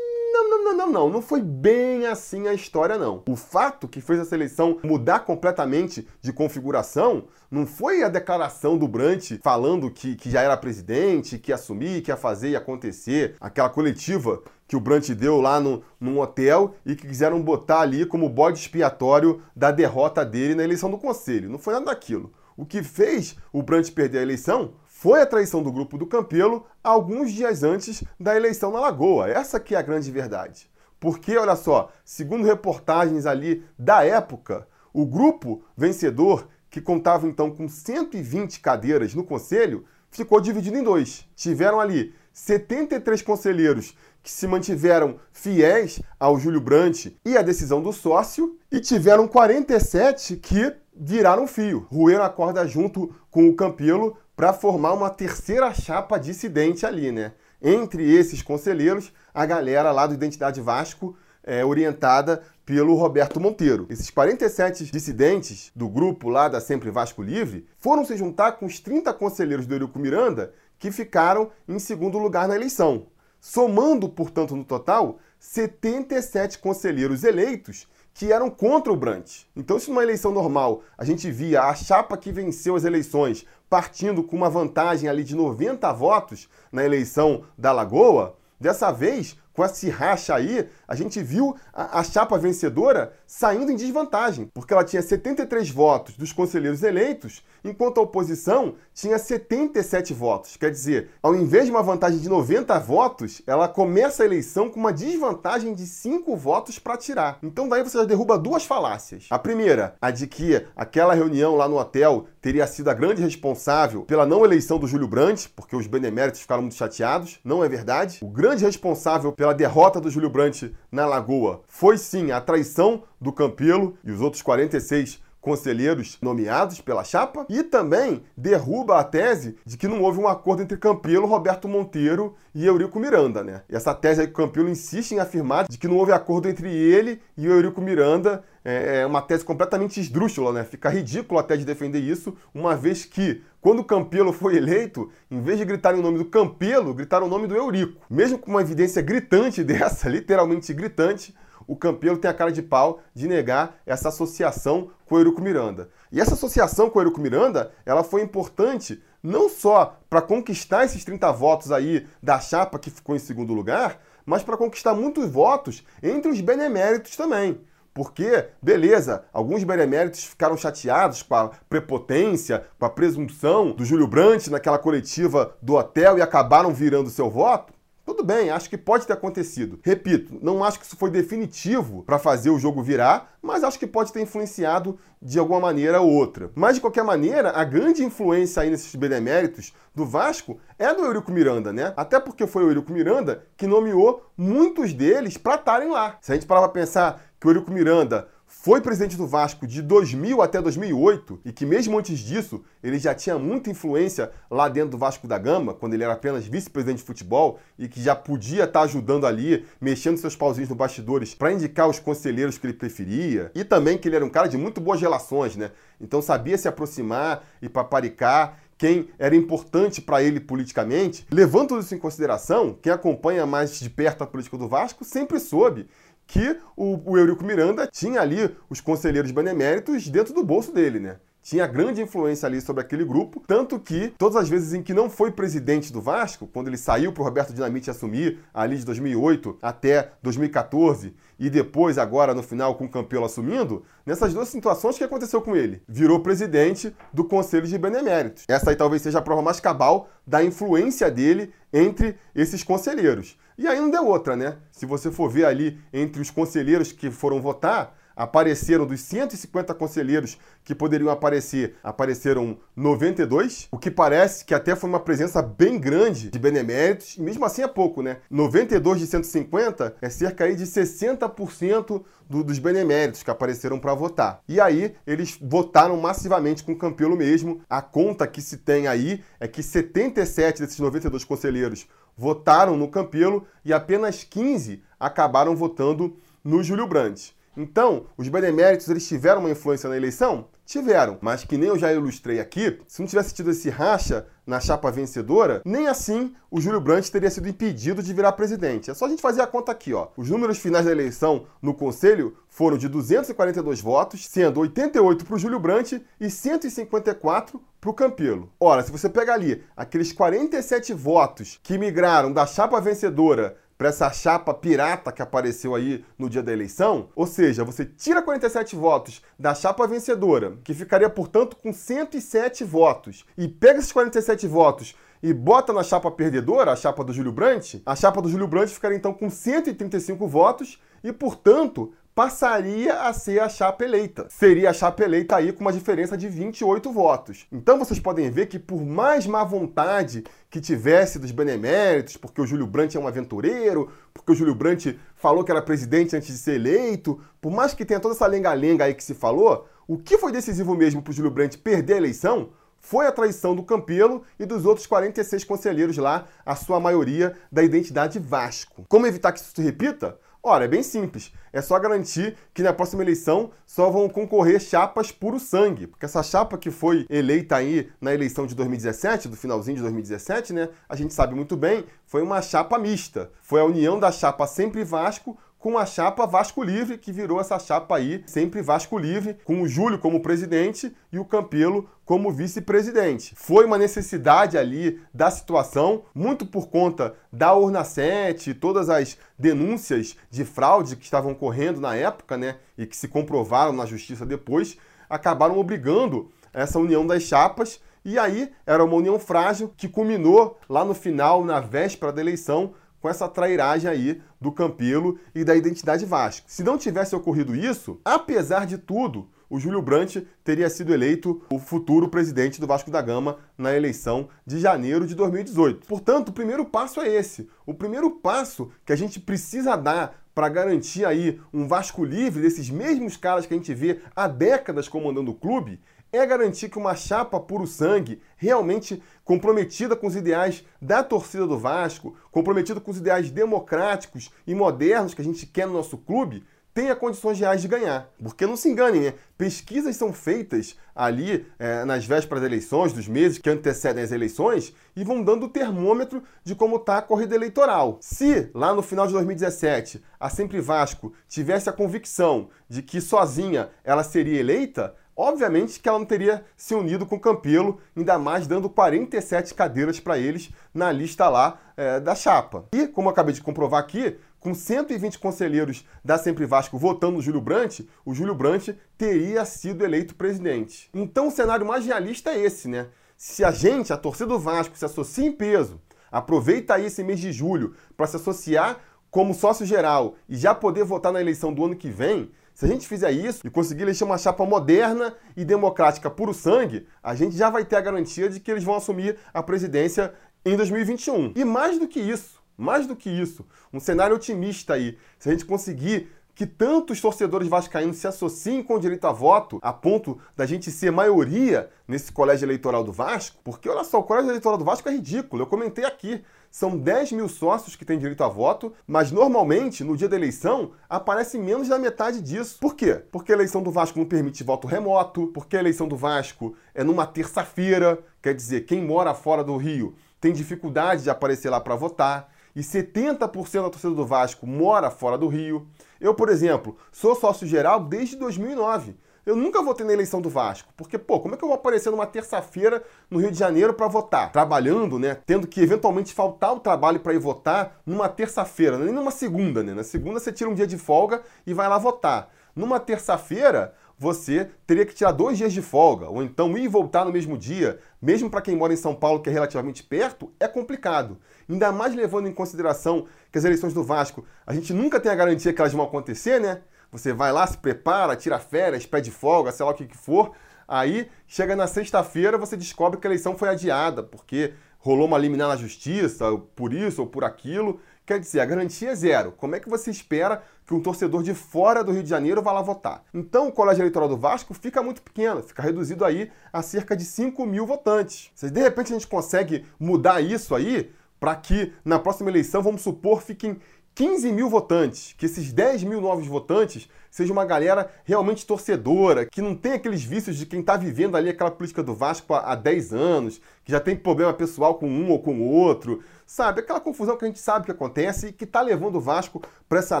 Não, 0.34 0.50
não, 0.50 0.64
não, 0.64 0.76
não, 0.76 0.92
não. 0.92 1.10
Não 1.10 1.22
foi 1.22 1.40
bem 1.40 2.08
assim 2.08 2.48
a 2.48 2.54
história, 2.54 2.98
não. 2.98 3.22
O 3.28 3.36
fato 3.36 3.86
que 3.86 4.00
fez 4.00 4.18
a 4.18 4.24
seleção 4.24 4.80
mudar 4.82 5.20
completamente 5.20 6.08
de 6.20 6.32
configuração 6.32 7.26
não 7.48 7.64
foi 7.64 8.02
a 8.02 8.08
declaração 8.08 8.76
do 8.76 8.88
Brant 8.88 9.38
falando 9.40 9.88
que, 9.92 10.16
que 10.16 10.28
já 10.28 10.40
era 10.40 10.56
presidente, 10.56 11.38
que 11.38 11.52
ia 11.52 11.54
assumir, 11.54 12.02
que 12.02 12.10
ia 12.10 12.16
fazer 12.16 12.50
e 12.50 12.56
acontecer, 12.56 13.36
aquela 13.40 13.70
coletiva 13.70 14.42
que 14.66 14.74
o 14.74 14.80
Brant 14.80 15.08
deu 15.10 15.40
lá 15.40 15.60
no, 15.60 15.84
num 16.00 16.18
hotel 16.18 16.74
e 16.84 16.96
que 16.96 17.06
quiseram 17.06 17.40
botar 17.40 17.82
ali 17.82 18.04
como 18.04 18.28
bode 18.28 18.58
expiatório 18.58 19.40
da 19.54 19.70
derrota 19.70 20.24
dele 20.24 20.56
na 20.56 20.64
eleição 20.64 20.90
do 20.90 20.98
conselho. 20.98 21.48
Não 21.48 21.60
foi 21.60 21.74
nada 21.74 21.86
daquilo. 21.86 22.32
O 22.56 22.66
que 22.66 22.82
fez 22.82 23.36
o 23.52 23.62
Brant 23.62 23.88
perder 23.92 24.18
a 24.18 24.22
eleição 24.22 24.72
foi 25.04 25.20
a 25.20 25.26
traição 25.26 25.62
do 25.62 25.70
grupo 25.70 25.98
do 25.98 26.06
Campelo 26.06 26.64
alguns 26.82 27.30
dias 27.30 27.62
antes 27.62 28.02
da 28.18 28.34
eleição 28.34 28.72
na 28.72 28.80
Lagoa. 28.80 29.28
Essa 29.28 29.60
que 29.60 29.74
é 29.74 29.78
a 29.78 29.82
grande 29.82 30.10
verdade. 30.10 30.66
Porque, 30.98 31.36
olha 31.36 31.54
só, 31.56 31.92
segundo 32.02 32.46
reportagens 32.46 33.26
ali 33.26 33.62
da 33.78 34.02
época, 34.02 34.66
o 34.94 35.04
grupo 35.04 35.62
vencedor, 35.76 36.48
que 36.70 36.80
contava 36.80 37.26
então 37.26 37.50
com 37.50 37.68
120 37.68 38.60
cadeiras 38.60 39.14
no 39.14 39.24
conselho, 39.24 39.84
ficou 40.10 40.40
dividido 40.40 40.78
em 40.78 40.82
dois. 40.82 41.28
Tiveram 41.36 41.80
ali 41.80 42.14
73 42.32 43.20
conselheiros 43.20 43.94
que 44.22 44.30
se 44.30 44.46
mantiveram 44.46 45.16
fiéis 45.30 46.00
ao 46.18 46.38
Júlio 46.38 46.62
Brandt 46.62 47.14
e 47.26 47.36
à 47.36 47.42
decisão 47.42 47.82
do 47.82 47.92
sócio, 47.92 48.56
e 48.72 48.80
tiveram 48.80 49.28
47 49.28 50.36
que 50.36 50.74
viraram 50.96 51.46
fio, 51.46 51.86
roeram 51.90 52.24
a 52.24 52.30
corda 52.30 52.66
junto 52.66 53.14
com 53.30 53.46
o 53.46 53.54
Campelo 53.54 54.16
para 54.36 54.52
formar 54.52 54.92
uma 54.92 55.10
terceira 55.10 55.72
chapa 55.72 56.18
dissidente 56.18 56.84
ali, 56.84 57.12
né? 57.12 57.32
Entre 57.62 58.10
esses 58.12 58.42
conselheiros, 58.42 59.12
a 59.32 59.46
galera 59.46 59.90
lá 59.92 60.06
do 60.06 60.14
Identidade 60.14 60.60
Vasco, 60.60 61.16
é, 61.42 61.64
orientada 61.64 62.42
pelo 62.64 62.94
Roberto 62.94 63.38
Monteiro. 63.38 63.86
Esses 63.90 64.10
47 64.10 64.90
dissidentes 64.90 65.70
do 65.74 65.88
grupo 65.88 66.28
lá 66.28 66.48
da 66.48 66.60
Sempre 66.60 66.90
Vasco 66.90 67.22
Livre 67.22 67.66
foram 67.78 68.04
se 68.04 68.16
juntar 68.16 68.52
com 68.52 68.66
os 68.66 68.80
30 68.80 69.12
conselheiros 69.14 69.66
do 69.66 69.74
Eurico 69.74 69.98
Miranda 69.98 70.52
que 70.78 70.90
ficaram 70.90 71.50
em 71.68 71.78
segundo 71.78 72.18
lugar 72.18 72.48
na 72.48 72.56
eleição. 72.56 73.06
Somando, 73.40 74.08
portanto, 74.08 74.56
no 74.56 74.64
total, 74.64 75.18
77 75.38 76.58
conselheiros 76.58 77.24
eleitos 77.24 77.86
que 78.14 78.32
eram 78.32 78.48
contra 78.48 78.92
o 78.92 78.96
Brant. 78.96 79.42
Então, 79.56 79.78
se 79.78 79.90
numa 79.90 80.02
eleição 80.02 80.30
normal 80.30 80.82
a 80.96 81.04
gente 81.04 81.30
via 81.30 81.64
a 81.64 81.74
chapa 81.74 82.16
que 82.16 82.30
venceu 82.30 82.76
as 82.76 82.84
eleições 82.84 83.44
partindo 83.68 84.22
com 84.22 84.36
uma 84.36 84.48
vantagem 84.48 85.08
ali 85.08 85.24
de 85.24 85.34
90 85.34 85.92
votos 85.92 86.48
na 86.70 86.84
eleição 86.84 87.42
da 87.58 87.72
Lagoa, 87.72 88.36
dessa 88.60 88.92
vez 88.92 89.36
com 89.52 89.64
esse 89.64 89.88
racha 89.88 90.34
aí, 90.34 90.68
a 90.86 90.94
gente 90.94 91.22
viu 91.22 91.56
a, 91.72 92.00
a, 92.00 92.04
chapa 92.04 92.36
vencedora 92.36 93.12
saindo 93.36 93.72
em 93.72 93.74
desvantagem, 93.74 94.48
porque 94.54 94.72
ela 94.72 94.84
tinha 94.84 95.02
73 95.02 95.68
votos 95.68 96.16
dos 96.16 96.32
conselheiros 96.32 96.84
eleitos, 96.84 97.42
enquanto 97.64 97.98
a 97.98 98.02
oposição 98.02 98.76
tinha 98.94 99.18
77 99.18 100.14
votos. 100.14 100.56
Quer 100.56 100.70
dizer, 100.70 101.10
ao 101.20 101.34
invés 101.34 101.64
de 101.64 101.72
uma 101.72 101.82
vantagem 101.82 102.20
de 102.20 102.28
90 102.28 102.78
votos, 102.78 103.42
ela 103.44 103.66
começa 103.66 104.22
a 104.22 104.26
eleição 104.26 104.70
com 104.70 104.78
uma 104.78 104.92
desvantagem 104.92 105.74
de 105.74 105.84
5 105.84 106.36
votos 106.36 106.78
para 106.78 106.96
tirar. 106.96 107.38
Então 107.42 107.68
daí 107.68 107.82
você 107.82 107.98
já 107.98 108.04
derruba 108.04 108.38
duas 108.38 108.64
falácias. 108.64 109.26
A 109.28 109.38
primeira, 109.38 109.96
a 110.00 110.12
de 110.12 110.28
que 110.28 110.64
aquela 110.76 111.12
reunião 111.12 111.56
lá 111.56 111.68
no 111.68 111.76
hotel 111.76 112.26
teria 112.40 112.68
sido 112.68 112.88
a 112.88 112.94
grande 112.94 113.20
responsável 113.20 114.02
pela 114.02 114.24
não 114.24 114.44
eleição 114.44 114.78
do 114.78 114.86
Júlio 114.86 115.08
Brandt, 115.08 115.48
porque 115.56 115.74
os 115.74 115.88
beneméritos 115.88 116.42
ficaram 116.42 116.62
muito 116.62 116.76
chateados. 116.76 117.40
Não 117.42 117.64
é 117.64 117.68
verdade. 117.68 118.20
O 118.22 118.28
grande 118.28 118.64
responsável 118.64 119.32
pela 119.32 119.52
derrota 119.52 120.00
do 120.00 120.08
Júlio 120.10 120.30
Brandt 120.30 120.72
na 120.92 121.04
Lagoa 121.04 121.62
foi 121.66 121.98
sim 121.98 122.30
a 122.30 122.40
traição 122.40 123.02
do 123.24 123.32
Campelo 123.32 123.96
e 124.04 124.12
os 124.12 124.20
outros 124.20 124.42
46 124.42 125.20
conselheiros 125.44 126.16
nomeados 126.22 126.80
pela 126.80 127.04
chapa 127.04 127.44
e 127.50 127.62
também 127.62 128.22
derruba 128.34 128.98
a 128.98 129.04
tese 129.04 129.56
de 129.66 129.76
que 129.76 129.86
não 129.86 130.00
houve 130.00 130.18
um 130.18 130.26
acordo 130.26 130.62
entre 130.62 130.78
Campelo, 130.78 131.26
Roberto 131.26 131.68
Monteiro 131.68 132.34
e 132.54 132.64
Eurico 132.64 132.98
Miranda, 132.98 133.44
né? 133.44 133.60
E 133.68 133.76
essa 133.76 133.94
tese 133.94 134.22
aí 134.22 134.26
que 134.26 134.32
Campelo 134.32 134.70
insiste 134.70 135.12
em 135.12 135.18
afirmar 135.18 135.66
de 135.68 135.76
que 135.76 135.86
não 135.86 135.98
houve 135.98 136.12
acordo 136.12 136.48
entre 136.48 136.74
ele 136.74 137.20
e 137.36 137.44
Eurico 137.44 137.82
Miranda 137.82 138.42
é, 138.64 139.00
é 139.00 139.06
uma 139.06 139.20
tese 139.20 139.44
completamente 139.44 140.00
esdrúxula, 140.00 140.50
né? 140.50 140.64
Fica 140.64 140.88
ridículo 140.88 141.38
até 141.38 141.58
de 141.58 141.64
defender 141.66 141.98
isso, 141.98 142.34
uma 142.54 142.74
vez 142.74 143.04
que 143.04 143.42
quando 143.60 143.84
Campelo 143.84 144.32
foi 144.32 144.56
eleito, 144.56 145.10
em 145.30 145.42
vez 145.42 145.58
de 145.58 145.66
gritarem 145.66 146.00
o 146.00 146.02
nome 146.02 146.16
do 146.16 146.24
Campelo, 146.24 146.94
gritaram 146.94 147.26
o 147.26 147.30
nome 147.30 147.46
do 147.46 147.54
Eurico. 147.54 148.00
Mesmo 148.08 148.38
com 148.38 148.50
uma 148.50 148.62
evidência 148.62 149.02
gritante 149.02 149.62
dessa, 149.64 150.08
literalmente 150.08 150.72
gritante, 150.72 151.34
o 151.66 151.76
Campelo 151.76 152.18
tem 152.18 152.30
a 152.30 152.34
cara 152.34 152.52
de 152.52 152.62
pau 152.62 153.00
de 153.14 153.28
negar 153.28 153.76
essa 153.84 154.08
associação 154.08 154.90
com 155.06 155.14
o 155.14 155.18
Eurico 155.18 155.40
Miranda. 155.40 155.88
E 156.10 156.20
essa 156.20 156.34
associação 156.34 156.88
com 156.88 156.98
o 156.98 157.02
Eurico 157.02 157.20
Miranda, 157.20 157.72
ela 157.84 158.04
foi 158.04 158.22
importante 158.22 159.02
não 159.22 159.48
só 159.48 159.98
para 160.08 160.22
conquistar 160.22 160.84
esses 160.84 161.04
30 161.04 161.32
votos 161.32 161.72
aí 161.72 162.06
da 162.22 162.38
chapa 162.38 162.78
que 162.78 162.90
ficou 162.90 163.16
em 163.16 163.18
segundo 163.18 163.54
lugar, 163.54 164.00
mas 164.24 164.42
para 164.42 164.56
conquistar 164.56 164.94
muitos 164.94 165.30
votos 165.30 165.84
entre 166.02 166.30
os 166.30 166.40
beneméritos 166.40 167.16
também. 167.16 167.60
Porque, 167.92 168.48
beleza, 168.60 169.24
alguns 169.32 169.62
beneméritos 169.62 170.24
ficaram 170.24 170.56
chateados 170.56 171.22
com 171.22 171.34
a 171.36 171.50
prepotência, 171.68 172.66
com 172.78 172.86
a 172.86 172.90
presunção 172.90 173.70
do 173.70 173.84
Júlio 173.84 174.08
Brandt 174.08 174.50
naquela 174.50 174.78
coletiva 174.78 175.56
do 175.62 175.74
hotel 175.74 176.18
e 176.18 176.22
acabaram 176.22 176.72
virando 176.72 177.08
seu 177.10 177.30
voto. 177.30 177.73
Tudo 178.16 178.22
bem, 178.22 178.48
acho 178.48 178.70
que 178.70 178.78
pode 178.78 179.08
ter 179.08 179.12
acontecido. 179.12 179.80
Repito, 179.82 180.38
não 180.40 180.62
acho 180.62 180.78
que 180.78 180.86
isso 180.86 180.96
foi 180.96 181.10
definitivo 181.10 182.04
para 182.04 182.16
fazer 182.16 182.48
o 182.48 182.60
jogo 182.60 182.80
virar, 182.80 183.34
mas 183.42 183.64
acho 183.64 183.76
que 183.76 183.88
pode 183.88 184.12
ter 184.12 184.20
influenciado 184.20 184.96
de 185.20 185.36
alguma 185.36 185.58
maneira 185.58 186.00
ou 186.00 186.12
outra. 186.12 186.48
Mas 186.54 186.76
de 186.76 186.80
qualquer 186.80 187.02
maneira, 187.02 187.50
a 187.50 187.64
grande 187.64 188.04
influência 188.04 188.62
aí 188.62 188.70
nesses 188.70 188.94
beneméritos 188.94 189.74
do 189.92 190.06
Vasco 190.06 190.60
é 190.78 190.94
do 190.94 191.02
Eurico 191.02 191.32
Miranda, 191.32 191.72
né? 191.72 191.92
Até 191.96 192.20
porque 192.20 192.46
foi 192.46 192.62
o 192.62 192.68
Eurico 192.68 192.92
Miranda 192.92 193.42
que 193.56 193.66
nomeou 193.66 194.24
muitos 194.38 194.92
deles 194.92 195.36
para 195.36 195.56
estarem 195.56 195.90
lá. 195.90 196.16
Se 196.20 196.30
a 196.30 196.36
gente 196.36 196.46
parar 196.46 196.60
para 196.60 196.70
pensar 196.70 197.20
que 197.40 197.48
o 197.48 197.50
Eurico 197.50 197.72
Miranda 197.72 198.28
foi 198.62 198.80
presidente 198.80 199.14
do 199.14 199.26
Vasco 199.26 199.66
de 199.66 199.82
2000 199.82 200.40
até 200.40 200.62
2008 200.62 201.40
e 201.44 201.52
que 201.52 201.66
mesmo 201.66 201.98
antes 201.98 202.18
disso 202.18 202.64
ele 202.82 202.98
já 202.98 203.14
tinha 203.14 203.38
muita 203.38 203.68
influência 203.68 204.30
lá 204.50 204.70
dentro 204.70 204.92
do 204.92 204.96
Vasco 204.96 205.28
da 205.28 205.36
Gama, 205.36 205.74
quando 205.74 205.92
ele 205.92 206.02
era 206.02 206.14
apenas 206.14 206.46
vice-presidente 206.46 206.98
de 206.98 207.04
futebol 207.04 207.58
e 207.78 207.88
que 207.88 208.00
já 208.00 208.16
podia 208.16 208.64
estar 208.64 208.80
ajudando 208.80 209.26
ali, 209.26 209.66
mexendo 209.78 210.16
seus 210.16 210.34
pauzinhos 210.34 210.70
no 210.70 210.74
bastidores 210.74 211.34
para 211.34 211.52
indicar 211.52 211.90
os 211.90 211.98
conselheiros 211.98 212.56
que 212.56 212.66
ele 212.66 212.72
preferia 212.72 213.50
e 213.54 213.64
também 213.64 213.98
que 213.98 214.08
ele 214.08 214.16
era 214.16 214.24
um 214.24 214.30
cara 214.30 214.48
de 214.48 214.56
muito 214.56 214.80
boas 214.80 214.98
relações, 214.98 215.56
né? 215.56 215.70
Então 216.00 216.22
sabia 216.22 216.56
se 216.56 216.66
aproximar 216.66 217.44
e 217.60 217.68
paparicar 217.68 218.60
quem 218.78 219.08
era 219.18 219.36
importante 219.36 220.00
para 220.00 220.22
ele 220.22 220.40
politicamente. 220.40 221.26
Levando 221.30 221.78
isso 221.78 221.94
em 221.94 221.98
consideração, 221.98 222.76
quem 222.80 222.92
acompanha 222.92 223.46
mais 223.46 223.78
de 223.78 223.90
perto 223.90 224.22
a 224.22 224.26
política 224.26 224.56
do 224.56 224.68
Vasco 224.68 225.04
sempre 225.04 225.38
soube 225.38 225.86
que 226.26 226.58
o, 226.76 227.12
o 227.12 227.18
Eurico 227.18 227.44
Miranda 227.44 227.86
tinha 227.86 228.20
ali 228.20 228.54
os 228.68 228.80
conselheiros 228.80 229.30
beneméritos 229.30 230.08
dentro 230.08 230.34
do 230.34 230.44
bolso 230.44 230.72
dele, 230.72 230.98
né? 231.00 231.18
Tinha 231.44 231.66
grande 231.66 232.00
influência 232.00 232.46
ali 232.46 232.58
sobre 232.58 232.80
aquele 232.80 233.04
grupo, 233.04 233.42
tanto 233.46 233.78
que 233.78 234.08
todas 234.16 234.34
as 234.34 234.48
vezes 234.48 234.72
em 234.72 234.82
que 234.82 234.94
não 234.94 235.10
foi 235.10 235.30
presidente 235.30 235.92
do 235.92 236.00
Vasco, 236.00 236.48
quando 236.50 236.68
ele 236.68 236.78
saiu 236.78 237.12
para 237.12 237.20
o 237.20 237.24
Roberto 237.24 237.52
Dinamite 237.52 237.90
assumir 237.90 238.38
ali 238.52 238.78
de 238.78 238.84
2008 238.86 239.58
até 239.60 240.12
2014 240.22 241.14
e 241.38 241.50
depois 241.50 241.98
agora 241.98 242.32
no 242.32 242.42
final 242.42 242.76
com 242.76 242.86
o 242.86 242.88
Campelo 242.88 243.26
assumindo, 243.26 243.84
nessas 244.06 244.32
duas 244.32 244.48
situações 244.48 244.94
o 244.94 244.98
que 244.98 245.04
aconteceu 245.04 245.42
com 245.42 245.54
ele? 245.54 245.82
Virou 245.86 246.20
presidente 246.20 246.96
do 247.12 247.24
Conselho 247.24 247.66
de 247.66 247.76
Beneméritos. 247.76 248.44
Essa 248.48 248.70
aí 248.70 248.76
talvez 248.76 249.02
seja 249.02 249.18
a 249.18 249.22
prova 249.22 249.42
mais 249.42 249.60
cabal 249.60 250.08
da 250.26 250.42
influência 250.42 251.10
dele 251.10 251.52
entre 251.70 252.16
esses 252.34 252.64
conselheiros. 252.64 253.38
E 253.58 253.68
aí 253.68 253.78
não 253.78 253.90
deu 253.90 254.06
outra, 254.06 254.34
né? 254.34 254.56
Se 254.72 254.86
você 254.86 255.10
for 255.10 255.28
ver 255.28 255.44
ali 255.44 255.78
entre 255.92 256.22
os 256.22 256.30
conselheiros 256.30 256.90
que 256.90 257.10
foram 257.10 257.40
votar, 257.40 257.94
apareceram 258.16 258.86
dos 258.86 259.00
150 259.00 259.74
conselheiros 259.74 260.38
que 260.62 260.74
poderiam 260.74 261.10
aparecer, 261.10 261.76
apareceram 261.82 262.58
92, 262.76 263.68
o 263.70 263.78
que 263.78 263.90
parece 263.90 264.44
que 264.44 264.54
até 264.54 264.74
foi 264.74 264.88
uma 264.88 265.00
presença 265.00 265.42
bem 265.42 265.78
grande 265.78 266.30
de 266.30 266.38
beneméritos, 266.38 267.16
e 267.16 267.22
mesmo 267.22 267.44
assim 267.44 267.62
é 267.62 267.68
pouco, 267.68 268.02
né? 268.02 268.18
92 268.30 269.00
de 269.00 269.06
150 269.06 269.96
é 270.00 270.08
cerca 270.08 270.44
aí 270.44 270.54
de 270.54 270.64
60% 270.64 272.02
do, 272.28 272.42
dos 272.42 272.58
beneméritos 272.58 273.22
que 273.22 273.30
apareceram 273.30 273.78
para 273.78 273.94
votar. 273.94 274.40
E 274.48 274.60
aí 274.60 274.94
eles 275.06 275.38
votaram 275.40 275.96
massivamente 275.96 276.62
com 276.62 276.72
o 276.72 276.78
Campelo 276.78 277.16
mesmo. 277.16 277.60
A 277.68 277.82
conta 277.82 278.26
que 278.26 278.40
se 278.40 278.58
tem 278.58 278.86
aí 278.86 279.22
é 279.38 279.46
que 279.46 279.62
77 279.62 280.62
desses 280.62 280.78
92 280.78 281.24
conselheiros 281.24 281.86
votaram 282.16 282.76
no 282.76 282.88
Campelo 282.88 283.46
e 283.64 283.72
apenas 283.72 284.24
15 284.24 284.82
acabaram 284.98 285.54
votando 285.54 286.16
no 286.42 286.62
Júlio 286.62 286.86
Brandt. 286.86 287.34
Então, 287.56 288.06
os 288.16 288.28
beneméritos 288.28 288.88
eles 288.88 289.06
tiveram 289.06 289.40
uma 289.40 289.50
influência 289.50 289.88
na 289.88 289.96
eleição? 289.96 290.48
Tiveram, 290.64 291.18
mas 291.20 291.44
que 291.44 291.58
nem 291.58 291.68
eu 291.68 291.78
já 291.78 291.92
ilustrei 291.92 292.40
aqui, 292.40 292.80
se 292.88 293.00
não 293.00 293.06
tivesse 293.06 293.34
tido 293.34 293.50
esse 293.50 293.68
racha 293.68 294.26
na 294.46 294.60
chapa 294.60 294.90
vencedora, 294.90 295.60
nem 295.64 295.88
assim 295.88 296.34
o 296.50 296.60
Júlio 296.60 296.80
Brandt 296.80 297.10
teria 297.10 297.30
sido 297.30 297.48
impedido 297.48 298.02
de 298.02 298.12
virar 298.12 298.32
presidente. 298.32 298.90
É 298.90 298.94
só 298.94 299.06
a 299.06 299.08
gente 299.08 299.20
fazer 299.20 299.42
a 299.42 299.46
conta 299.46 299.72
aqui, 299.72 299.92
ó. 299.92 300.08
Os 300.16 300.30
números 300.30 300.58
finais 300.58 300.86
da 300.86 300.92
eleição 300.92 301.46
no 301.60 301.74
Conselho 301.74 302.36
foram 302.48 302.78
de 302.78 302.88
242 302.88 303.80
votos, 303.80 304.26
sendo 304.26 304.60
88 304.60 305.24
para 305.24 305.34
o 305.34 305.38
Júlio 305.38 305.58
Brandt 305.58 306.02
e 306.20 306.30
154 306.30 307.60
para 307.80 307.90
o 307.90 307.94
Campelo. 307.94 308.50
Ora, 308.58 308.82
se 308.82 308.90
você 308.90 309.08
pegar 309.08 309.34
ali 309.34 309.62
aqueles 309.76 310.12
47 310.12 310.94
votos 310.94 311.60
que 311.62 311.76
migraram 311.76 312.32
da 312.32 312.46
chapa 312.46 312.80
vencedora 312.80 313.56
para 313.76 313.88
essa 313.88 314.10
chapa 314.12 314.54
pirata 314.54 315.12
que 315.12 315.22
apareceu 315.22 315.74
aí 315.74 316.04
no 316.18 316.30
dia 316.30 316.42
da 316.42 316.52
eleição, 316.52 317.08
ou 317.14 317.26
seja, 317.26 317.64
você 317.64 317.84
tira 317.84 318.22
47 318.22 318.76
votos 318.76 319.22
da 319.38 319.54
chapa 319.54 319.86
vencedora, 319.86 320.58
que 320.62 320.74
ficaria, 320.74 321.10
portanto, 321.10 321.56
com 321.56 321.72
107 321.72 322.64
votos, 322.64 323.24
e 323.36 323.48
pega 323.48 323.78
esses 323.78 323.92
47 323.92 324.46
votos 324.46 324.94
e 325.22 325.32
bota 325.32 325.72
na 325.72 325.82
chapa 325.82 326.10
perdedora, 326.10 326.72
a 326.72 326.76
chapa 326.76 327.02
do 327.02 327.12
Júlio 327.12 327.32
Brandt, 327.32 327.82
a 327.84 327.96
chapa 327.96 328.20
do 328.20 328.28
Júlio 328.28 328.46
Brandt 328.46 328.74
ficaria 328.74 328.96
então 328.96 329.14
com 329.14 329.30
135 329.30 330.28
votos 330.28 330.78
e, 331.02 331.12
portanto, 331.12 331.92
passaria 332.14 333.02
a 333.02 333.12
ser 333.12 333.40
a 333.40 333.48
chapa 333.48 333.84
eleita. 333.84 334.28
Seria 334.30 334.70
a 334.70 334.72
chapa 334.72 335.02
eleita 335.02 335.34
aí 335.34 335.52
com 335.52 335.62
uma 335.62 335.72
diferença 335.72 336.16
de 336.16 336.28
28 336.28 336.92
votos. 336.92 337.44
Então 337.50 337.76
vocês 337.76 337.98
podem 337.98 338.30
ver 338.30 338.46
que 338.46 338.58
por 338.58 338.84
mais 338.84 339.26
má 339.26 339.42
vontade 339.42 340.22
que 340.48 340.60
tivesse 340.60 341.18
dos 341.18 341.32
beneméritos, 341.32 342.16
porque 342.16 342.40
o 342.40 342.46
Júlio 342.46 342.68
Brandt 342.68 342.96
é 342.96 343.00
um 343.00 343.08
aventureiro, 343.08 343.90
porque 344.12 344.30
o 344.30 344.34
Júlio 344.34 344.54
Brandt 344.54 344.98
falou 345.16 345.42
que 345.42 345.50
era 345.50 345.60
presidente 345.60 346.14
antes 346.14 346.28
de 346.28 346.38
ser 346.38 346.54
eleito, 346.54 347.20
por 347.40 347.50
mais 347.50 347.74
que 347.74 347.84
tenha 347.84 347.98
toda 347.98 348.14
essa 348.14 348.26
lenga-lenga 348.28 348.84
aí 348.84 348.94
que 348.94 349.02
se 349.02 349.14
falou, 349.14 349.68
o 349.88 349.98
que 349.98 350.16
foi 350.16 350.30
decisivo 350.30 350.76
mesmo 350.76 351.02
para 351.02 351.10
o 351.10 351.14
Júlio 351.14 351.32
Brandt 351.32 351.58
perder 351.58 351.94
a 351.94 351.96
eleição 351.96 352.50
foi 352.78 353.06
a 353.06 353.12
traição 353.12 353.56
do 353.56 353.62
Campelo 353.62 354.22
e 354.38 354.44
dos 354.44 354.66
outros 354.66 354.86
46 354.86 355.42
conselheiros 355.44 355.96
lá, 355.96 356.26
a 356.44 356.54
sua 356.54 356.78
maioria 356.78 357.34
da 357.50 357.62
identidade 357.62 358.18
Vasco. 358.18 358.84
Como 358.88 359.06
evitar 359.06 359.32
que 359.32 359.40
isso 359.40 359.52
se 359.54 359.62
repita? 359.62 360.18
Ora, 360.46 360.66
é 360.66 360.68
bem 360.68 360.82
simples. 360.82 361.32
É 361.50 361.62
só 361.62 361.78
garantir 361.78 362.36
que 362.52 362.62
na 362.62 362.70
próxima 362.70 363.02
eleição 363.02 363.50
só 363.66 363.88
vão 363.88 364.10
concorrer 364.10 364.60
chapas 364.60 365.10
puro 365.10 365.40
sangue. 365.40 365.86
Porque 365.86 366.04
essa 366.04 366.22
chapa 366.22 366.58
que 366.58 366.70
foi 366.70 367.06
eleita 367.08 367.56
aí 367.56 367.90
na 367.98 368.12
eleição 368.12 368.46
de 368.46 368.54
2017, 368.54 369.26
do 369.26 369.38
finalzinho 369.38 369.76
de 369.76 369.82
2017, 369.82 370.52
né? 370.52 370.68
A 370.86 370.94
gente 370.96 371.14
sabe 371.14 371.34
muito 371.34 371.56
bem, 371.56 371.86
foi 372.04 372.20
uma 372.20 372.42
chapa 372.42 372.78
mista. 372.78 373.30
Foi 373.40 373.58
a 373.58 373.64
união 373.64 373.98
da 373.98 374.12
chapa 374.12 374.46
Sempre 374.46 374.84
Vasco 374.84 375.34
com 375.64 375.78
a 375.78 375.86
chapa 375.86 376.26
Vasco 376.26 376.62
Livre, 376.62 376.98
que 376.98 377.10
virou 377.10 377.40
essa 377.40 377.58
chapa 377.58 377.96
aí, 377.96 378.22
sempre 378.26 378.60
Vasco 378.60 378.98
Livre, 378.98 379.38
com 379.44 379.62
o 379.62 379.66
Júlio 379.66 379.98
como 379.98 380.20
presidente 380.20 380.94
e 381.10 381.18
o 381.18 381.24
Campelo 381.24 381.88
como 382.04 382.30
vice-presidente. 382.30 383.32
Foi 383.34 383.64
uma 383.64 383.78
necessidade 383.78 384.58
ali 384.58 385.00
da 385.14 385.30
situação, 385.30 386.02
muito 386.14 386.44
por 386.44 386.68
conta 386.68 387.14
da 387.32 387.54
Urna 387.54 387.82
7, 387.82 388.52
todas 388.52 388.90
as 388.90 389.16
denúncias 389.38 390.18
de 390.30 390.44
fraude 390.44 390.96
que 390.96 391.04
estavam 391.06 391.32
correndo 391.32 391.80
na 391.80 391.96
época, 391.96 392.36
né, 392.36 392.56
e 392.76 392.84
que 392.84 392.94
se 392.94 393.08
comprovaram 393.08 393.72
na 393.72 393.86
justiça 393.86 394.26
depois, 394.26 394.76
acabaram 395.08 395.58
obrigando 395.58 396.30
essa 396.52 396.78
união 396.78 397.06
das 397.06 397.22
chapas 397.22 397.80
e 398.04 398.18
aí 398.18 398.52
era 398.66 398.84
uma 398.84 398.96
união 398.96 399.18
frágil 399.18 399.72
que 399.74 399.88
culminou 399.88 400.58
lá 400.68 400.84
no 400.84 400.92
final, 400.92 401.42
na 401.42 401.58
véspera 401.58 402.12
da 402.12 402.20
eleição, 402.20 402.74
com 403.04 403.08
essa 403.10 403.28
trairagem 403.28 403.90
aí 403.90 404.22
do 404.40 404.50
Campelo 404.50 405.18
e 405.34 405.44
da 405.44 405.54
identidade 405.54 406.06
Vasco. 406.06 406.46
Se 406.48 406.64
não 406.64 406.78
tivesse 406.78 407.14
ocorrido 407.14 407.54
isso, 407.54 408.00
apesar 408.02 408.64
de 408.64 408.78
tudo, 408.78 409.28
o 409.50 409.60
Júlio 409.60 409.82
Brandt 409.82 410.26
teria 410.42 410.70
sido 410.70 410.90
eleito 410.90 411.42
o 411.50 411.58
futuro 411.58 412.08
presidente 412.08 412.58
do 412.58 412.66
Vasco 412.66 412.90
da 412.90 413.02
Gama 413.02 413.36
na 413.58 413.76
eleição 413.76 414.30
de 414.46 414.58
janeiro 414.58 415.06
de 415.06 415.14
2018. 415.14 415.86
Portanto, 415.86 416.30
o 416.30 416.32
primeiro 416.32 416.64
passo 416.64 416.98
é 416.98 417.06
esse. 417.06 417.46
O 417.66 417.74
primeiro 417.74 418.10
passo 418.10 418.70
que 418.86 418.92
a 418.94 418.96
gente 418.96 419.20
precisa 419.20 419.76
dar 419.76 420.24
para 420.34 420.48
garantir 420.48 421.04
aí 421.04 421.38
um 421.52 421.68
Vasco 421.68 422.06
livre 422.06 422.40
desses 422.40 422.70
mesmos 422.70 423.18
caras 423.18 423.44
que 423.44 423.52
a 423.52 423.56
gente 423.58 423.74
vê 423.74 424.00
há 424.16 424.26
décadas 424.26 424.88
comandando 424.88 425.30
o 425.30 425.34
clube 425.34 425.78
é 426.10 426.24
garantir 426.24 426.68
que 426.68 426.78
uma 426.78 426.94
chapa 426.94 427.40
puro 427.40 427.66
sangue, 427.66 428.20
realmente 428.36 429.02
comprometida 429.24 429.96
com 429.96 430.06
os 430.06 430.16
ideais 430.16 430.64
da 430.80 431.02
torcida 431.02 431.46
do 431.46 431.58
Vasco, 431.58 432.16
comprometida 432.30 432.80
com 432.80 432.90
os 432.90 432.98
ideais 432.98 433.30
democráticos 433.30 434.30
e 434.46 434.54
modernos 434.54 435.14
que 435.14 435.22
a 435.22 435.24
gente 435.24 435.46
quer 435.46 435.66
no 435.66 435.72
nosso 435.72 435.96
clube, 435.96 436.44
tenha 436.74 436.96
condições 436.96 437.38
reais 437.38 437.62
de 437.62 437.68
ganhar. 437.68 438.10
Porque 438.20 438.46
não 438.46 438.56
se 438.56 438.68
enganem, 438.68 439.00
né? 439.00 439.14
Pesquisas 439.38 439.94
são 439.94 440.12
feitas 440.12 440.76
ali 440.92 441.46
é, 441.56 441.84
nas 441.84 442.04
vésperas 442.04 442.42
das 442.42 442.50
eleições, 442.50 442.92
dos 442.92 443.06
meses 443.06 443.38
que 443.38 443.48
antecedem 443.48 444.02
as 444.02 444.10
eleições, 444.10 444.74
e 444.96 445.04
vão 445.04 445.22
dando 445.22 445.46
o 445.46 445.48
termômetro 445.48 446.22
de 446.42 446.54
como 446.54 446.76
está 446.76 446.98
a 446.98 447.02
corrida 447.02 447.34
eleitoral. 447.36 447.98
Se 448.00 448.50
lá 448.52 448.74
no 448.74 448.82
final 448.82 449.06
de 449.06 449.12
2017 449.12 450.02
a 450.18 450.28
Sempre 450.28 450.60
Vasco 450.60 451.12
tivesse 451.28 451.70
a 451.70 451.72
convicção 451.72 452.48
de 452.68 452.82
que 452.82 453.00
sozinha 453.00 453.70
ela 453.84 454.02
seria 454.02 454.40
eleita, 454.40 454.94
Obviamente 455.16 455.78
que 455.78 455.88
ela 455.88 455.98
não 455.98 456.06
teria 456.06 456.44
se 456.56 456.74
unido 456.74 457.06
com 457.06 457.18
Campelo, 457.18 457.78
ainda 457.96 458.18
mais 458.18 458.46
dando 458.46 458.68
47 458.68 459.54
cadeiras 459.54 460.00
para 460.00 460.18
eles 460.18 460.50
na 460.72 460.90
lista 460.90 461.28
lá 461.28 461.58
é, 461.76 462.00
da 462.00 462.14
chapa. 462.14 462.66
E, 462.72 462.86
como 462.88 463.08
eu 463.08 463.12
acabei 463.12 463.32
de 463.32 463.40
comprovar 463.40 463.80
aqui, 463.80 464.16
com 464.40 464.52
120 464.52 465.18
conselheiros 465.18 465.86
da 466.04 466.18
Sempre 466.18 466.44
Vasco 466.44 466.78
votando 466.78 467.14
no 467.14 467.22
Júlio 467.22 467.40
Brandt, 467.40 467.88
o 468.04 468.12
Júlio 468.12 468.34
Brandt 468.34 468.78
teria 468.98 469.44
sido 469.44 469.84
eleito 469.84 470.14
presidente. 470.14 470.90
Então 470.92 471.28
o 471.28 471.30
cenário 471.30 471.64
mais 471.64 471.86
realista 471.86 472.30
é 472.30 472.40
esse, 472.40 472.68
né? 472.68 472.88
Se 473.16 473.42
a 473.42 473.50
gente, 473.50 473.92
a 473.92 473.96
torcida 473.96 474.26
do 474.26 474.38
Vasco, 474.38 474.76
se 474.76 474.84
associa 474.84 475.26
em 475.26 475.32
peso, 475.32 475.80
aproveita 476.12 476.74
aí 476.74 476.86
esse 476.86 477.02
mês 477.02 477.20
de 477.20 477.32
julho 477.32 477.74
para 477.96 478.06
se 478.06 478.16
associar 478.16 478.80
como 479.10 479.32
sócio 479.32 479.64
geral 479.64 480.16
e 480.28 480.36
já 480.36 480.54
poder 480.54 480.84
votar 480.84 481.12
na 481.12 481.20
eleição 481.20 481.52
do 481.54 481.64
ano 481.64 481.76
que 481.76 481.88
vem, 481.88 482.30
se 482.54 482.64
a 482.64 482.68
gente 482.68 482.86
fizer 482.86 483.10
isso 483.10 483.44
e 483.44 483.50
conseguir 483.50 483.82
eleger 483.82 484.06
uma 484.06 484.16
chapa 484.16 484.46
moderna 484.46 485.12
e 485.36 485.44
democrática 485.44 486.08
puro 486.08 486.32
sangue, 486.32 486.86
a 487.02 487.14
gente 487.14 487.36
já 487.36 487.50
vai 487.50 487.64
ter 487.64 487.74
a 487.74 487.80
garantia 487.80 488.30
de 488.30 488.38
que 488.38 488.50
eles 488.50 488.62
vão 488.62 488.76
assumir 488.76 489.18
a 489.34 489.42
presidência 489.42 490.14
em 490.44 490.56
2021. 490.56 491.32
E 491.34 491.44
mais 491.44 491.80
do 491.80 491.88
que 491.88 491.98
isso, 491.98 492.40
mais 492.56 492.86
do 492.86 492.94
que 492.94 493.10
isso, 493.10 493.44
um 493.72 493.80
cenário 493.80 494.14
otimista 494.14 494.74
aí, 494.74 494.96
se 495.18 495.28
a 495.28 495.32
gente 495.32 495.44
conseguir 495.44 496.08
que 496.34 496.46
tantos 496.46 497.00
torcedores 497.00 497.48
vascaínos 497.48 497.96
se 497.96 498.06
associem 498.06 498.62
com 498.62 498.74
o 498.74 498.80
direito 498.80 499.06
a 499.06 499.12
voto, 499.12 499.58
a 499.62 499.72
ponto 499.72 500.18
da 500.36 500.44
gente 500.44 500.70
ser 500.70 500.90
maioria 500.90 501.70
nesse 501.86 502.12
colégio 502.12 502.44
eleitoral 502.44 502.82
do 502.82 502.92
Vasco, 502.92 503.40
porque 503.44 503.68
olha 503.68 503.84
só, 503.84 504.00
o 504.00 504.02
colégio 504.02 504.30
eleitoral 504.30 504.58
do 504.58 504.64
Vasco 504.64 504.88
é 504.88 504.92
ridículo, 504.92 505.42
eu 505.42 505.46
comentei 505.46 505.84
aqui. 505.84 506.24
São 506.54 506.78
10 506.78 507.10
mil 507.10 507.28
sócios 507.28 507.74
que 507.74 507.84
têm 507.84 507.98
direito 507.98 508.22
a 508.22 508.28
voto, 508.28 508.72
mas 508.86 509.10
normalmente, 509.10 509.82
no 509.82 509.96
dia 509.96 510.08
da 510.08 510.14
eleição, 510.14 510.70
aparece 510.88 511.36
menos 511.36 511.66
da 511.66 511.80
metade 511.80 512.20
disso. 512.22 512.58
Por 512.60 512.76
quê? 512.76 513.02
Porque 513.10 513.32
a 513.32 513.34
eleição 513.34 513.60
do 513.60 513.72
Vasco 513.72 513.98
não 513.98 514.06
permite 514.06 514.44
voto 514.44 514.68
remoto, 514.68 515.26
porque 515.34 515.56
a 515.56 515.58
eleição 515.58 515.88
do 515.88 515.96
Vasco 515.96 516.54
é 516.72 516.84
numa 516.84 517.08
terça-feira, 517.08 517.98
quer 518.22 518.36
dizer, 518.36 518.66
quem 518.66 518.80
mora 518.80 519.12
fora 519.14 519.42
do 519.42 519.56
Rio 519.56 519.96
tem 520.20 520.32
dificuldade 520.32 521.02
de 521.02 521.10
aparecer 521.10 521.50
lá 521.50 521.60
para 521.60 521.74
votar 521.74 522.32
e 522.54 522.60
70% 522.60 523.18
da 523.18 523.28
torcida 523.28 523.92
do 523.92 524.06
Vasco 524.06 524.46
mora 524.46 524.92
fora 524.92 525.18
do 525.18 525.26
Rio. 525.26 525.66
Eu, 526.00 526.14
por 526.14 526.28
exemplo, 526.28 526.76
sou 526.92 527.16
sócio 527.16 527.48
geral 527.48 527.80
desde 527.80 528.14
2009. 528.14 528.94
Eu 529.26 529.34
nunca 529.34 529.62
votei 529.62 529.86
na 529.86 529.92
eleição 529.94 530.20
do 530.20 530.28
Vasco, 530.28 530.68
porque, 530.76 530.98
pô, 530.98 531.18
como 531.18 531.34
é 531.34 531.38
que 531.38 531.42
eu 531.42 531.48
vou 531.48 531.56
aparecer 531.56 531.90
numa 531.90 532.04
terça-feira 532.04 532.82
no 533.08 533.18
Rio 533.18 533.30
de 533.30 533.38
Janeiro 533.38 533.72
para 533.72 533.88
votar? 533.88 534.30
Trabalhando, 534.30 534.98
né? 534.98 535.16
Tendo 535.24 535.46
que 535.46 535.62
eventualmente 535.62 536.12
faltar 536.12 536.52
o 536.52 536.60
trabalho 536.60 537.00
para 537.00 537.14
ir 537.14 537.18
votar 537.18 537.80
numa 537.86 538.06
terça-feira, 538.06 538.76
nem 538.76 538.92
numa 538.92 539.10
segunda, 539.10 539.62
né? 539.62 539.72
Na 539.72 539.82
segunda 539.82 540.20
você 540.20 540.30
tira 540.30 540.50
um 540.50 540.54
dia 540.54 540.66
de 540.66 540.76
folga 540.76 541.22
e 541.46 541.54
vai 541.54 541.66
lá 541.68 541.78
votar. 541.78 542.28
Numa 542.54 542.78
terça-feira, 542.78 543.72
você 543.98 544.50
teria 544.66 544.84
que 544.84 544.94
tirar 544.94 545.12
dois 545.12 545.38
dias 545.38 545.54
de 545.54 545.62
folga, 545.62 546.06
ou 546.06 546.22
então 546.22 546.56
ir 546.58 546.64
e 546.64 546.68
voltar 546.68 547.06
no 547.06 547.12
mesmo 547.12 547.38
dia, 547.38 547.78
mesmo 548.02 548.28
para 548.28 548.42
quem 548.42 548.54
mora 548.54 548.74
em 548.74 548.76
São 548.76 548.94
Paulo, 548.94 549.22
que 549.22 549.30
é 549.30 549.32
relativamente 549.32 549.82
perto, 549.82 550.30
é 550.38 550.46
complicado. 550.46 551.16
Ainda 551.48 551.72
mais 551.72 551.94
levando 551.94 552.28
em 552.28 552.32
consideração 552.32 553.06
que 553.32 553.38
as 553.38 553.44
eleições 553.44 553.72
do 553.72 553.82
Vasco, 553.82 554.22
a 554.46 554.52
gente 554.52 554.74
nunca 554.74 555.00
tem 555.00 555.10
a 555.10 555.14
garantia 555.14 555.52
que 555.52 555.60
elas 555.62 555.72
vão 555.72 555.84
acontecer, 555.84 556.38
né? 556.38 556.60
Você 556.94 557.12
vai 557.12 557.32
lá, 557.32 557.44
se 557.44 557.58
prepara, 557.58 558.14
tira 558.14 558.38
férias, 558.38 558.86
pede 558.86 559.10
folga, 559.10 559.50
sei 559.50 559.66
lá 559.66 559.72
o 559.72 559.74
que, 559.74 559.84
que 559.84 559.96
for. 559.96 560.30
Aí, 560.66 561.10
chega 561.26 561.56
na 561.56 561.66
sexta-feira, 561.66 562.38
você 562.38 562.56
descobre 562.56 563.00
que 563.00 563.06
a 563.08 563.10
eleição 563.10 563.36
foi 563.36 563.48
adiada, 563.48 564.00
porque 564.00 564.54
rolou 564.78 565.08
uma 565.08 565.18
liminar 565.18 565.48
na 565.48 565.56
justiça, 565.56 566.24
por 566.54 566.72
isso 566.72 567.02
ou 567.02 567.08
por 567.08 567.24
aquilo. 567.24 567.80
Quer 568.06 568.20
dizer, 568.20 568.38
a 568.38 568.44
garantia 568.44 568.90
é 568.90 568.94
zero. 568.94 569.32
Como 569.32 569.56
é 569.56 569.60
que 569.60 569.68
você 569.68 569.90
espera 569.90 570.44
que 570.64 570.72
um 570.72 570.80
torcedor 570.80 571.24
de 571.24 571.34
fora 571.34 571.82
do 571.82 571.90
Rio 571.90 572.04
de 572.04 572.08
Janeiro 572.08 572.40
vá 572.40 572.52
lá 572.52 572.62
votar? 572.62 573.02
Então, 573.12 573.48
o 573.48 573.52
colégio 573.52 573.82
eleitoral 573.82 574.08
do 574.08 574.16
Vasco 574.16 574.54
fica 574.54 574.80
muito 574.80 575.02
pequeno, 575.02 575.42
fica 575.42 575.64
reduzido 575.64 576.04
aí 576.04 576.30
a 576.52 576.62
cerca 576.62 576.96
de 576.96 577.04
5 577.04 577.44
mil 577.44 577.66
votantes. 577.66 578.30
Se 578.36 578.48
de 578.48 578.60
repente 578.60 578.92
a 578.92 578.94
gente 578.94 579.08
consegue 579.08 579.66
mudar 579.80 580.20
isso 580.20 580.54
aí, 580.54 580.92
para 581.18 581.34
que 581.34 581.72
na 581.84 581.98
próxima 581.98 582.30
eleição, 582.30 582.62
vamos 582.62 582.82
supor, 582.82 583.20
fiquem 583.20 583.58
15 583.94 584.32
mil 584.32 584.48
votantes, 584.48 585.14
que 585.16 585.26
esses 585.26 585.52
10 585.52 585.84
mil 585.84 586.00
novos 586.00 586.26
votantes 586.26 586.88
seja 587.10 587.32
uma 587.32 587.44
galera 587.44 587.88
realmente 588.04 588.44
torcedora, 588.44 589.24
que 589.24 589.40
não 589.40 589.54
tem 589.54 589.74
aqueles 589.74 590.02
vícios 590.02 590.36
de 590.36 590.44
quem 590.44 590.58
está 590.58 590.76
vivendo 590.76 591.16
ali 591.16 591.28
aquela 591.28 591.50
política 591.50 591.80
do 591.80 591.94
Vasco 591.94 592.34
há 592.34 592.56
10 592.56 592.92
anos, 592.92 593.40
que 593.64 593.70
já 593.70 593.78
tem 593.78 593.94
problema 593.94 594.32
pessoal 594.34 594.74
com 594.74 594.88
um 594.88 595.12
ou 595.12 595.22
com 595.22 595.38
o 595.38 595.48
outro, 595.48 596.02
sabe? 596.26 596.58
Aquela 596.58 596.80
confusão 596.80 597.16
que 597.16 597.24
a 597.24 597.28
gente 597.28 597.38
sabe 597.38 597.66
que 597.66 597.70
acontece 597.70 598.28
e 598.28 598.32
que 598.32 598.42
está 598.42 598.60
levando 598.60 598.96
o 598.96 599.00
Vasco 599.00 599.40
para 599.68 599.78
essa 599.78 600.00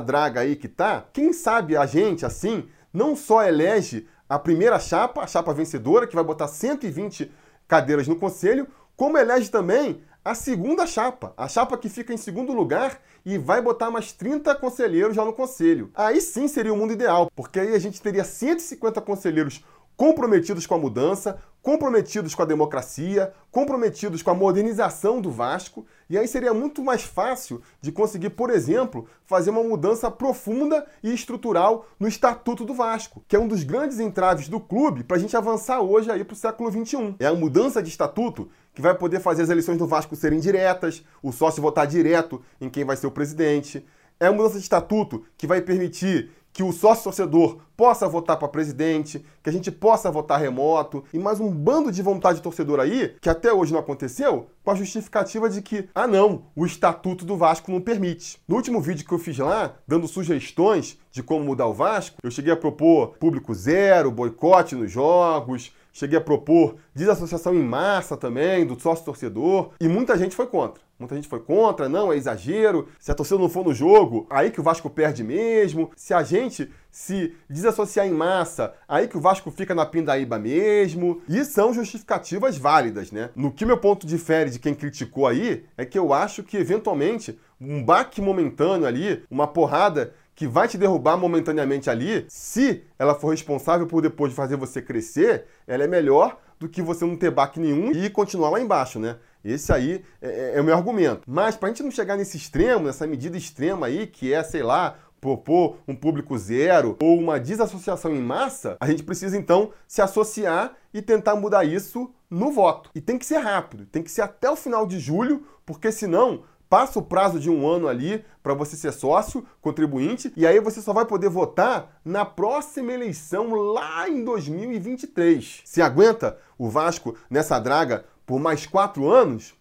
draga 0.00 0.40
aí 0.40 0.56
que 0.56 0.66
tá. 0.66 1.06
Quem 1.12 1.32
sabe 1.32 1.76
a 1.76 1.86
gente, 1.86 2.26
assim, 2.26 2.68
não 2.92 3.14
só 3.14 3.44
elege 3.44 4.08
a 4.28 4.38
primeira 4.38 4.80
chapa, 4.80 5.22
a 5.22 5.26
chapa 5.28 5.54
vencedora, 5.54 6.08
que 6.08 6.16
vai 6.16 6.24
botar 6.24 6.48
120 6.48 7.30
cadeiras 7.68 8.08
no 8.08 8.16
conselho, 8.16 8.66
como 8.96 9.18
elege 9.18 9.50
também 9.50 10.02
a 10.24 10.34
segunda 10.34 10.86
chapa, 10.86 11.34
a 11.36 11.46
chapa 11.46 11.76
que 11.76 11.90
fica 11.90 12.14
em 12.14 12.16
segundo 12.16 12.52
lugar 12.54 12.98
e 13.26 13.36
vai 13.36 13.60
botar 13.60 13.90
mais 13.90 14.10
30 14.10 14.54
conselheiros 14.54 15.14
já 15.14 15.22
no 15.22 15.34
conselho. 15.34 15.90
Aí 15.94 16.18
sim 16.18 16.48
seria 16.48 16.72
o 16.72 16.76
mundo 16.76 16.94
ideal, 16.94 17.30
porque 17.36 17.60
aí 17.60 17.74
a 17.74 17.78
gente 17.78 18.00
teria 18.00 18.24
150 18.24 19.02
conselheiros 19.02 19.62
comprometidos 19.96 20.66
com 20.66 20.74
a 20.74 20.78
mudança, 20.78 21.38
comprometidos 21.62 22.34
com 22.34 22.42
a 22.42 22.44
democracia, 22.44 23.32
comprometidos 23.50 24.22
com 24.22 24.30
a 24.30 24.34
modernização 24.34 25.18
do 25.20 25.30
Vasco, 25.30 25.86
e 26.10 26.18
aí 26.18 26.28
seria 26.28 26.52
muito 26.52 26.82
mais 26.82 27.02
fácil 27.02 27.62
de 27.80 27.90
conseguir, 27.90 28.30
por 28.30 28.50
exemplo, 28.50 29.08
fazer 29.24 29.48
uma 29.48 29.62
mudança 29.62 30.10
profunda 30.10 30.86
e 31.02 31.14
estrutural 31.14 31.86
no 31.98 32.06
Estatuto 32.06 32.66
do 32.66 32.74
Vasco, 32.74 33.24
que 33.26 33.34
é 33.34 33.38
um 33.38 33.48
dos 33.48 33.62
grandes 33.62 33.98
entraves 33.98 34.46
do 34.46 34.60
clube 34.60 35.04
para 35.04 35.16
a 35.16 35.20
gente 35.20 35.36
avançar 35.36 35.80
hoje 35.80 36.10
aí 36.10 36.22
para 36.22 36.34
o 36.34 36.36
século 36.36 36.70
XXI. 36.70 37.16
É 37.18 37.26
a 37.26 37.34
mudança 37.34 37.82
de 37.82 37.88
estatuto 37.88 38.50
que 38.74 38.82
vai 38.82 38.94
poder 38.94 39.20
fazer 39.20 39.42
as 39.42 39.50
eleições 39.50 39.78
do 39.78 39.86
Vasco 39.86 40.14
serem 40.14 40.40
diretas, 40.40 41.02
o 41.22 41.32
sócio 41.32 41.62
votar 41.62 41.86
direto 41.86 42.42
em 42.60 42.68
quem 42.68 42.84
vai 42.84 42.96
ser 42.96 43.06
o 43.06 43.10
presidente. 43.10 43.86
É 44.20 44.26
a 44.26 44.32
mudança 44.32 44.58
de 44.58 44.64
estatuto 44.64 45.24
que 45.36 45.46
vai 45.46 45.62
permitir 45.62 46.30
que 46.54 46.62
o 46.62 46.72
sócio 46.72 47.02
torcedor 47.02 47.58
possa 47.76 48.08
votar 48.08 48.38
para 48.38 48.46
presidente, 48.46 49.24
que 49.42 49.50
a 49.50 49.52
gente 49.52 49.72
possa 49.72 50.08
votar 50.08 50.40
remoto, 50.40 51.02
e 51.12 51.18
mais 51.18 51.40
um 51.40 51.50
bando 51.50 51.90
de 51.90 52.00
vontade 52.00 52.40
torcedor 52.40 52.78
aí, 52.78 53.16
que 53.20 53.28
até 53.28 53.52
hoje 53.52 53.72
não 53.72 53.80
aconteceu, 53.80 54.46
com 54.62 54.70
a 54.70 54.74
justificativa 54.76 55.50
de 55.50 55.60
que, 55.60 55.88
ah 55.92 56.06
não, 56.06 56.44
o 56.54 56.64
estatuto 56.64 57.24
do 57.24 57.36
Vasco 57.36 57.72
não 57.72 57.80
permite. 57.80 58.38
No 58.46 58.54
último 58.54 58.80
vídeo 58.80 59.04
que 59.04 59.12
eu 59.12 59.18
fiz 59.18 59.36
lá, 59.36 59.74
dando 59.86 60.06
sugestões 60.06 60.96
de 61.10 61.24
como 61.24 61.44
mudar 61.44 61.66
o 61.66 61.74
Vasco, 61.74 62.18
eu 62.22 62.30
cheguei 62.30 62.52
a 62.52 62.56
propor 62.56 63.16
público 63.18 63.52
zero, 63.52 64.12
boicote 64.12 64.76
nos 64.76 64.92
jogos, 64.92 65.72
cheguei 65.92 66.18
a 66.18 66.20
propor 66.20 66.76
desassociação 66.94 67.52
em 67.52 67.64
massa 67.64 68.16
também 68.16 68.64
do 68.64 68.78
sócio 68.80 69.04
torcedor, 69.04 69.70
e 69.80 69.88
muita 69.88 70.16
gente 70.16 70.36
foi 70.36 70.46
contra. 70.46 70.83
Muita 70.98 71.16
gente 71.16 71.26
foi 71.26 71.40
contra, 71.40 71.88
não, 71.88 72.12
é 72.12 72.16
exagero. 72.16 72.88
Se 73.00 73.10
a 73.10 73.14
torcida 73.14 73.40
não 73.40 73.48
for 73.48 73.64
no 73.64 73.74
jogo, 73.74 74.26
aí 74.30 74.50
que 74.50 74.60
o 74.60 74.62
Vasco 74.62 74.88
perde 74.88 75.24
mesmo. 75.24 75.90
Se 75.96 76.14
a 76.14 76.22
gente 76.22 76.70
se 76.88 77.34
desassociar 77.50 78.06
em 78.06 78.12
massa, 78.12 78.72
aí 78.86 79.08
que 79.08 79.16
o 79.16 79.20
Vasco 79.20 79.50
fica 79.50 79.74
na 79.74 79.84
pindaíba 79.84 80.38
mesmo. 80.38 81.20
E 81.28 81.44
são 81.44 81.74
justificativas 81.74 82.56
válidas, 82.56 83.10
né? 83.10 83.30
No 83.34 83.50
que 83.50 83.66
meu 83.66 83.76
ponto 83.76 84.06
difere 84.06 84.50
de 84.50 84.60
quem 84.60 84.72
criticou 84.72 85.26
aí, 85.26 85.64
é 85.76 85.84
que 85.84 85.98
eu 85.98 86.12
acho 86.12 86.44
que 86.44 86.56
eventualmente 86.56 87.36
um 87.60 87.84
baque 87.84 88.20
momentâneo 88.20 88.86
ali, 88.86 89.24
uma 89.28 89.48
porrada 89.48 90.14
que 90.34 90.46
vai 90.46 90.68
te 90.68 90.78
derrubar 90.78 91.16
momentaneamente 91.16 91.90
ali, 91.90 92.24
se 92.28 92.82
ela 92.98 93.14
for 93.14 93.30
responsável 93.30 93.86
por 93.86 94.00
depois 94.00 94.30
de 94.30 94.36
fazer 94.36 94.56
você 94.56 94.80
crescer, 94.82 95.46
ela 95.66 95.84
é 95.84 95.88
melhor 95.88 96.38
do 96.58 96.68
que 96.68 96.82
você 96.82 97.04
não 97.04 97.16
ter 97.16 97.30
baque 97.30 97.60
nenhum 97.60 97.92
e 97.92 98.08
continuar 98.08 98.50
lá 98.50 98.60
embaixo, 98.60 98.98
né? 98.98 99.16
Esse 99.44 99.72
aí 99.72 100.02
é, 100.22 100.28
é, 100.28 100.52
é 100.56 100.60
o 100.60 100.64
meu 100.64 100.74
argumento. 100.74 101.22
Mas 101.26 101.56
para 101.56 101.68
a 101.68 101.72
gente 101.72 101.82
não 101.82 101.90
chegar 101.90 102.16
nesse 102.16 102.36
extremo, 102.36 102.86
nessa 102.86 103.06
medida 103.06 103.36
extrema 103.36 103.86
aí, 103.86 104.06
que 104.06 104.32
é, 104.32 104.42
sei 104.42 104.62
lá, 104.62 104.96
propor 105.20 105.78
um 105.88 105.96
público 105.96 106.36
zero 106.36 106.96
ou 107.02 107.18
uma 107.18 107.40
desassociação 107.40 108.14
em 108.14 108.20
massa, 108.20 108.76
a 108.78 108.86
gente 108.86 109.02
precisa 109.02 109.36
então 109.36 109.72
se 109.88 110.02
associar 110.02 110.72
e 110.92 111.00
tentar 111.00 111.34
mudar 111.34 111.64
isso 111.64 112.12
no 112.28 112.52
voto. 112.52 112.90
E 112.94 113.00
tem 113.00 113.16
que 113.16 113.24
ser 113.24 113.38
rápido, 113.38 113.86
tem 113.86 114.02
que 114.02 114.10
ser 114.10 114.20
até 114.20 114.50
o 114.50 114.56
final 114.56 114.86
de 114.86 114.98
julho, 114.98 115.46
porque 115.64 115.90
senão 115.90 116.42
passa 116.68 116.98
o 116.98 117.02
prazo 117.02 117.38
de 117.38 117.48
um 117.48 117.66
ano 117.66 117.88
ali 117.88 118.24
para 118.42 118.52
você 118.52 118.76
ser 118.76 118.92
sócio, 118.92 119.46
contribuinte, 119.60 120.32
e 120.36 120.46
aí 120.46 120.60
você 120.60 120.82
só 120.82 120.92
vai 120.92 121.06
poder 121.06 121.28
votar 121.28 122.00
na 122.04 122.24
próxima 122.24 122.92
eleição 122.92 123.54
lá 123.54 124.08
em 124.08 124.24
2023. 124.24 125.62
Se 125.64 125.80
aguenta 125.80 126.36
o 126.58 126.68
Vasco 126.68 127.16
nessa 127.30 127.58
draga 127.58 128.04
por 128.26 128.40
mais 128.40 128.66
quatro 128.66 129.08
anos? 129.08 129.54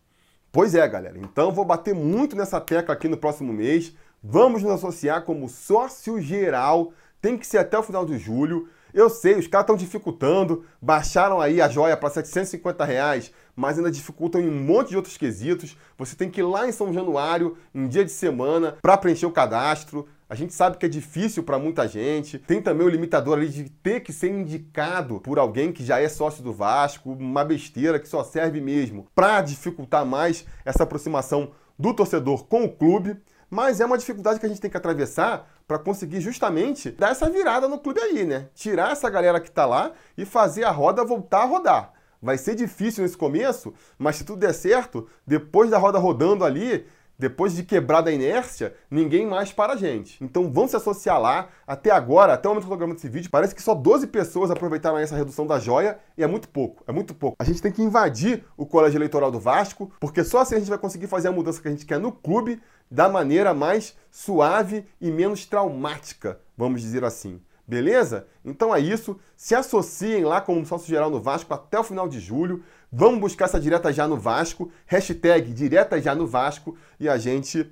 Pois 0.51 0.75
é, 0.75 0.87
galera. 0.87 1.17
Então 1.17 1.51
vou 1.51 1.65
bater 1.65 1.95
muito 1.95 2.35
nessa 2.35 2.61
tecla 2.61 2.93
aqui 2.93 3.07
no 3.07 3.17
próximo 3.17 3.51
mês. 3.51 3.93
Vamos 4.23 4.63
nos 4.63 4.71
associar 4.71 5.23
como 5.23 5.49
sócio 5.49 6.21
geral. 6.21 6.93
Tem 7.21 7.37
que 7.37 7.47
ser 7.47 7.57
até 7.57 7.77
o 7.77 7.83
final 7.83 8.05
de 8.05 8.17
julho. 8.17 8.67
Eu 8.93 9.09
sei, 9.09 9.33
os 9.33 9.47
caras 9.47 9.63
estão 9.63 9.75
dificultando, 9.75 10.63
baixaram 10.79 11.41
aí 11.41 11.59
a 11.59 11.67
joia 11.67 11.97
para 11.97 12.11
750 12.11 12.85
reais, 12.85 13.33
mas 13.55 13.77
ainda 13.77 13.89
dificultam 13.89 14.39
em 14.39 14.47
um 14.47 14.63
monte 14.63 14.89
de 14.89 14.95
outros 14.95 15.17
quesitos. 15.17 15.75
Você 15.97 16.15
tem 16.15 16.29
que 16.29 16.41
ir 16.41 16.43
lá 16.43 16.67
em 16.67 16.71
São 16.71 16.93
Januário, 16.93 17.57
em 17.73 17.87
dia 17.87 18.05
de 18.05 18.11
semana, 18.11 18.77
para 18.79 18.95
preencher 18.95 19.25
o 19.25 19.31
cadastro. 19.31 20.07
A 20.33 20.35
gente 20.35 20.51
sabe 20.51 20.77
que 20.77 20.85
é 20.87 20.89
difícil 20.89 21.43
para 21.43 21.59
muita 21.59 21.87
gente. 21.87 22.39
Tem 22.39 22.59
também 22.59 22.87
o 22.87 22.89
limitador 22.89 23.37
ali 23.37 23.49
de 23.49 23.69
ter 23.69 23.99
que 23.99 24.11
ser 24.11 24.31
indicado 24.31 25.19
por 25.19 25.37
alguém 25.37 25.71
que 25.71 25.85
já 25.85 26.01
é 26.01 26.09
sócio 26.09 26.43
do 26.43 26.51
Vasco, 26.51 27.11
uma 27.11 27.45
besteira 27.45 27.99
que 27.99 28.09
só 28.09 28.23
serve 28.23 28.59
mesmo 28.59 29.05
para 29.13 29.43
dificultar 29.43 30.03
mais 30.03 30.43
essa 30.65 30.81
aproximação 30.81 31.51
do 31.77 31.93
torcedor 31.93 32.47
com 32.47 32.63
o 32.63 32.71
clube. 32.75 33.15
Mas 33.47 33.79
é 33.79 33.85
uma 33.85 33.95
dificuldade 33.95 34.39
que 34.39 34.45
a 34.47 34.49
gente 34.49 34.59
tem 34.59 34.71
que 34.71 34.77
atravessar 34.77 35.47
para 35.67 35.77
conseguir 35.77 36.19
justamente 36.19 36.89
dar 36.89 37.11
essa 37.11 37.29
virada 37.29 37.67
no 37.67 37.77
clube 37.77 37.99
aí, 37.99 38.25
né? 38.25 38.49
Tirar 38.55 38.91
essa 38.91 39.11
galera 39.11 39.39
que 39.39 39.49
está 39.49 39.67
lá 39.67 39.91
e 40.17 40.25
fazer 40.25 40.63
a 40.63 40.71
roda 40.71 41.05
voltar 41.05 41.43
a 41.43 41.45
rodar. 41.45 41.93
Vai 42.19 42.39
ser 42.39 42.55
difícil 42.55 43.03
nesse 43.03 43.17
começo, 43.17 43.71
mas 43.99 44.15
se 44.15 44.23
tudo 44.23 44.39
der 44.39 44.53
certo, 44.53 45.07
depois 45.27 45.69
da 45.69 45.77
roda 45.77 45.99
rodando 45.99 46.43
ali, 46.43 46.87
depois 47.17 47.55
de 47.55 47.63
quebrada 47.63 48.09
a 48.09 48.13
inércia, 48.13 48.75
ninguém 48.89 49.25
mais 49.25 49.51
para 49.51 49.73
a 49.73 49.75
gente. 49.75 50.23
Então 50.23 50.51
vamos 50.51 50.71
se 50.71 50.77
associar 50.77 51.19
lá. 51.19 51.49
Até 51.65 51.91
agora, 51.91 52.33
até 52.33 52.47
o 52.47 52.51
momento 52.51 52.65
do 52.65 52.69
programa 52.69 52.93
desse 52.93 53.09
vídeo, 53.09 53.29
parece 53.29 53.55
que 53.55 53.61
só 53.61 53.73
12 53.73 54.07
pessoas 54.07 54.51
aproveitaram 54.51 54.97
essa 54.97 55.15
redução 55.15 55.45
da 55.45 55.59
joia 55.59 55.97
e 56.17 56.23
é 56.23 56.27
muito 56.27 56.49
pouco, 56.49 56.83
é 56.87 56.91
muito 56.91 57.13
pouco. 57.13 57.35
A 57.39 57.43
gente 57.43 57.61
tem 57.61 57.71
que 57.71 57.81
invadir 57.81 58.43
o 58.57 58.65
colégio 58.65 58.97
eleitoral 58.97 59.31
do 59.31 59.39
Vasco, 59.39 59.91
porque 59.99 60.23
só 60.23 60.39
assim 60.39 60.55
a 60.55 60.59
gente 60.59 60.69
vai 60.69 60.77
conseguir 60.77 61.07
fazer 61.07 61.27
a 61.27 61.31
mudança 61.31 61.61
que 61.61 61.67
a 61.67 61.71
gente 61.71 61.85
quer 61.85 61.99
no 61.99 62.11
clube 62.11 62.61
da 62.89 63.09
maneira 63.09 63.53
mais 63.53 63.95
suave 64.11 64.85
e 64.99 65.11
menos 65.11 65.45
traumática, 65.45 66.39
vamos 66.57 66.81
dizer 66.81 67.03
assim. 67.03 67.41
Beleza? 67.73 68.27
Então 68.45 68.73
é 68.73 68.79
isso. 68.79 69.19
Se 69.35 69.55
associem 69.55 70.23
lá 70.23 70.39
como 70.39 70.63
sócio 70.63 70.87
geral 70.87 71.09
no 71.09 71.19
Vasco 71.19 71.51
até 71.51 71.79
o 71.79 71.83
final 71.83 72.07
de 72.07 72.19
julho. 72.19 72.63
Vamos 72.91 73.19
buscar 73.19 73.45
essa 73.45 73.59
direta 73.59 73.91
já 73.91 74.07
no 74.07 74.15
Vasco. 74.15 74.71
Hashtag 74.85 75.51
direta 75.51 75.99
já 75.99 76.13
no 76.13 76.27
Vasco. 76.27 76.77
E 76.99 77.09
a 77.09 77.17
gente 77.17 77.67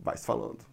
vai 0.00 0.16
se 0.16 0.26
falando. 0.26 0.67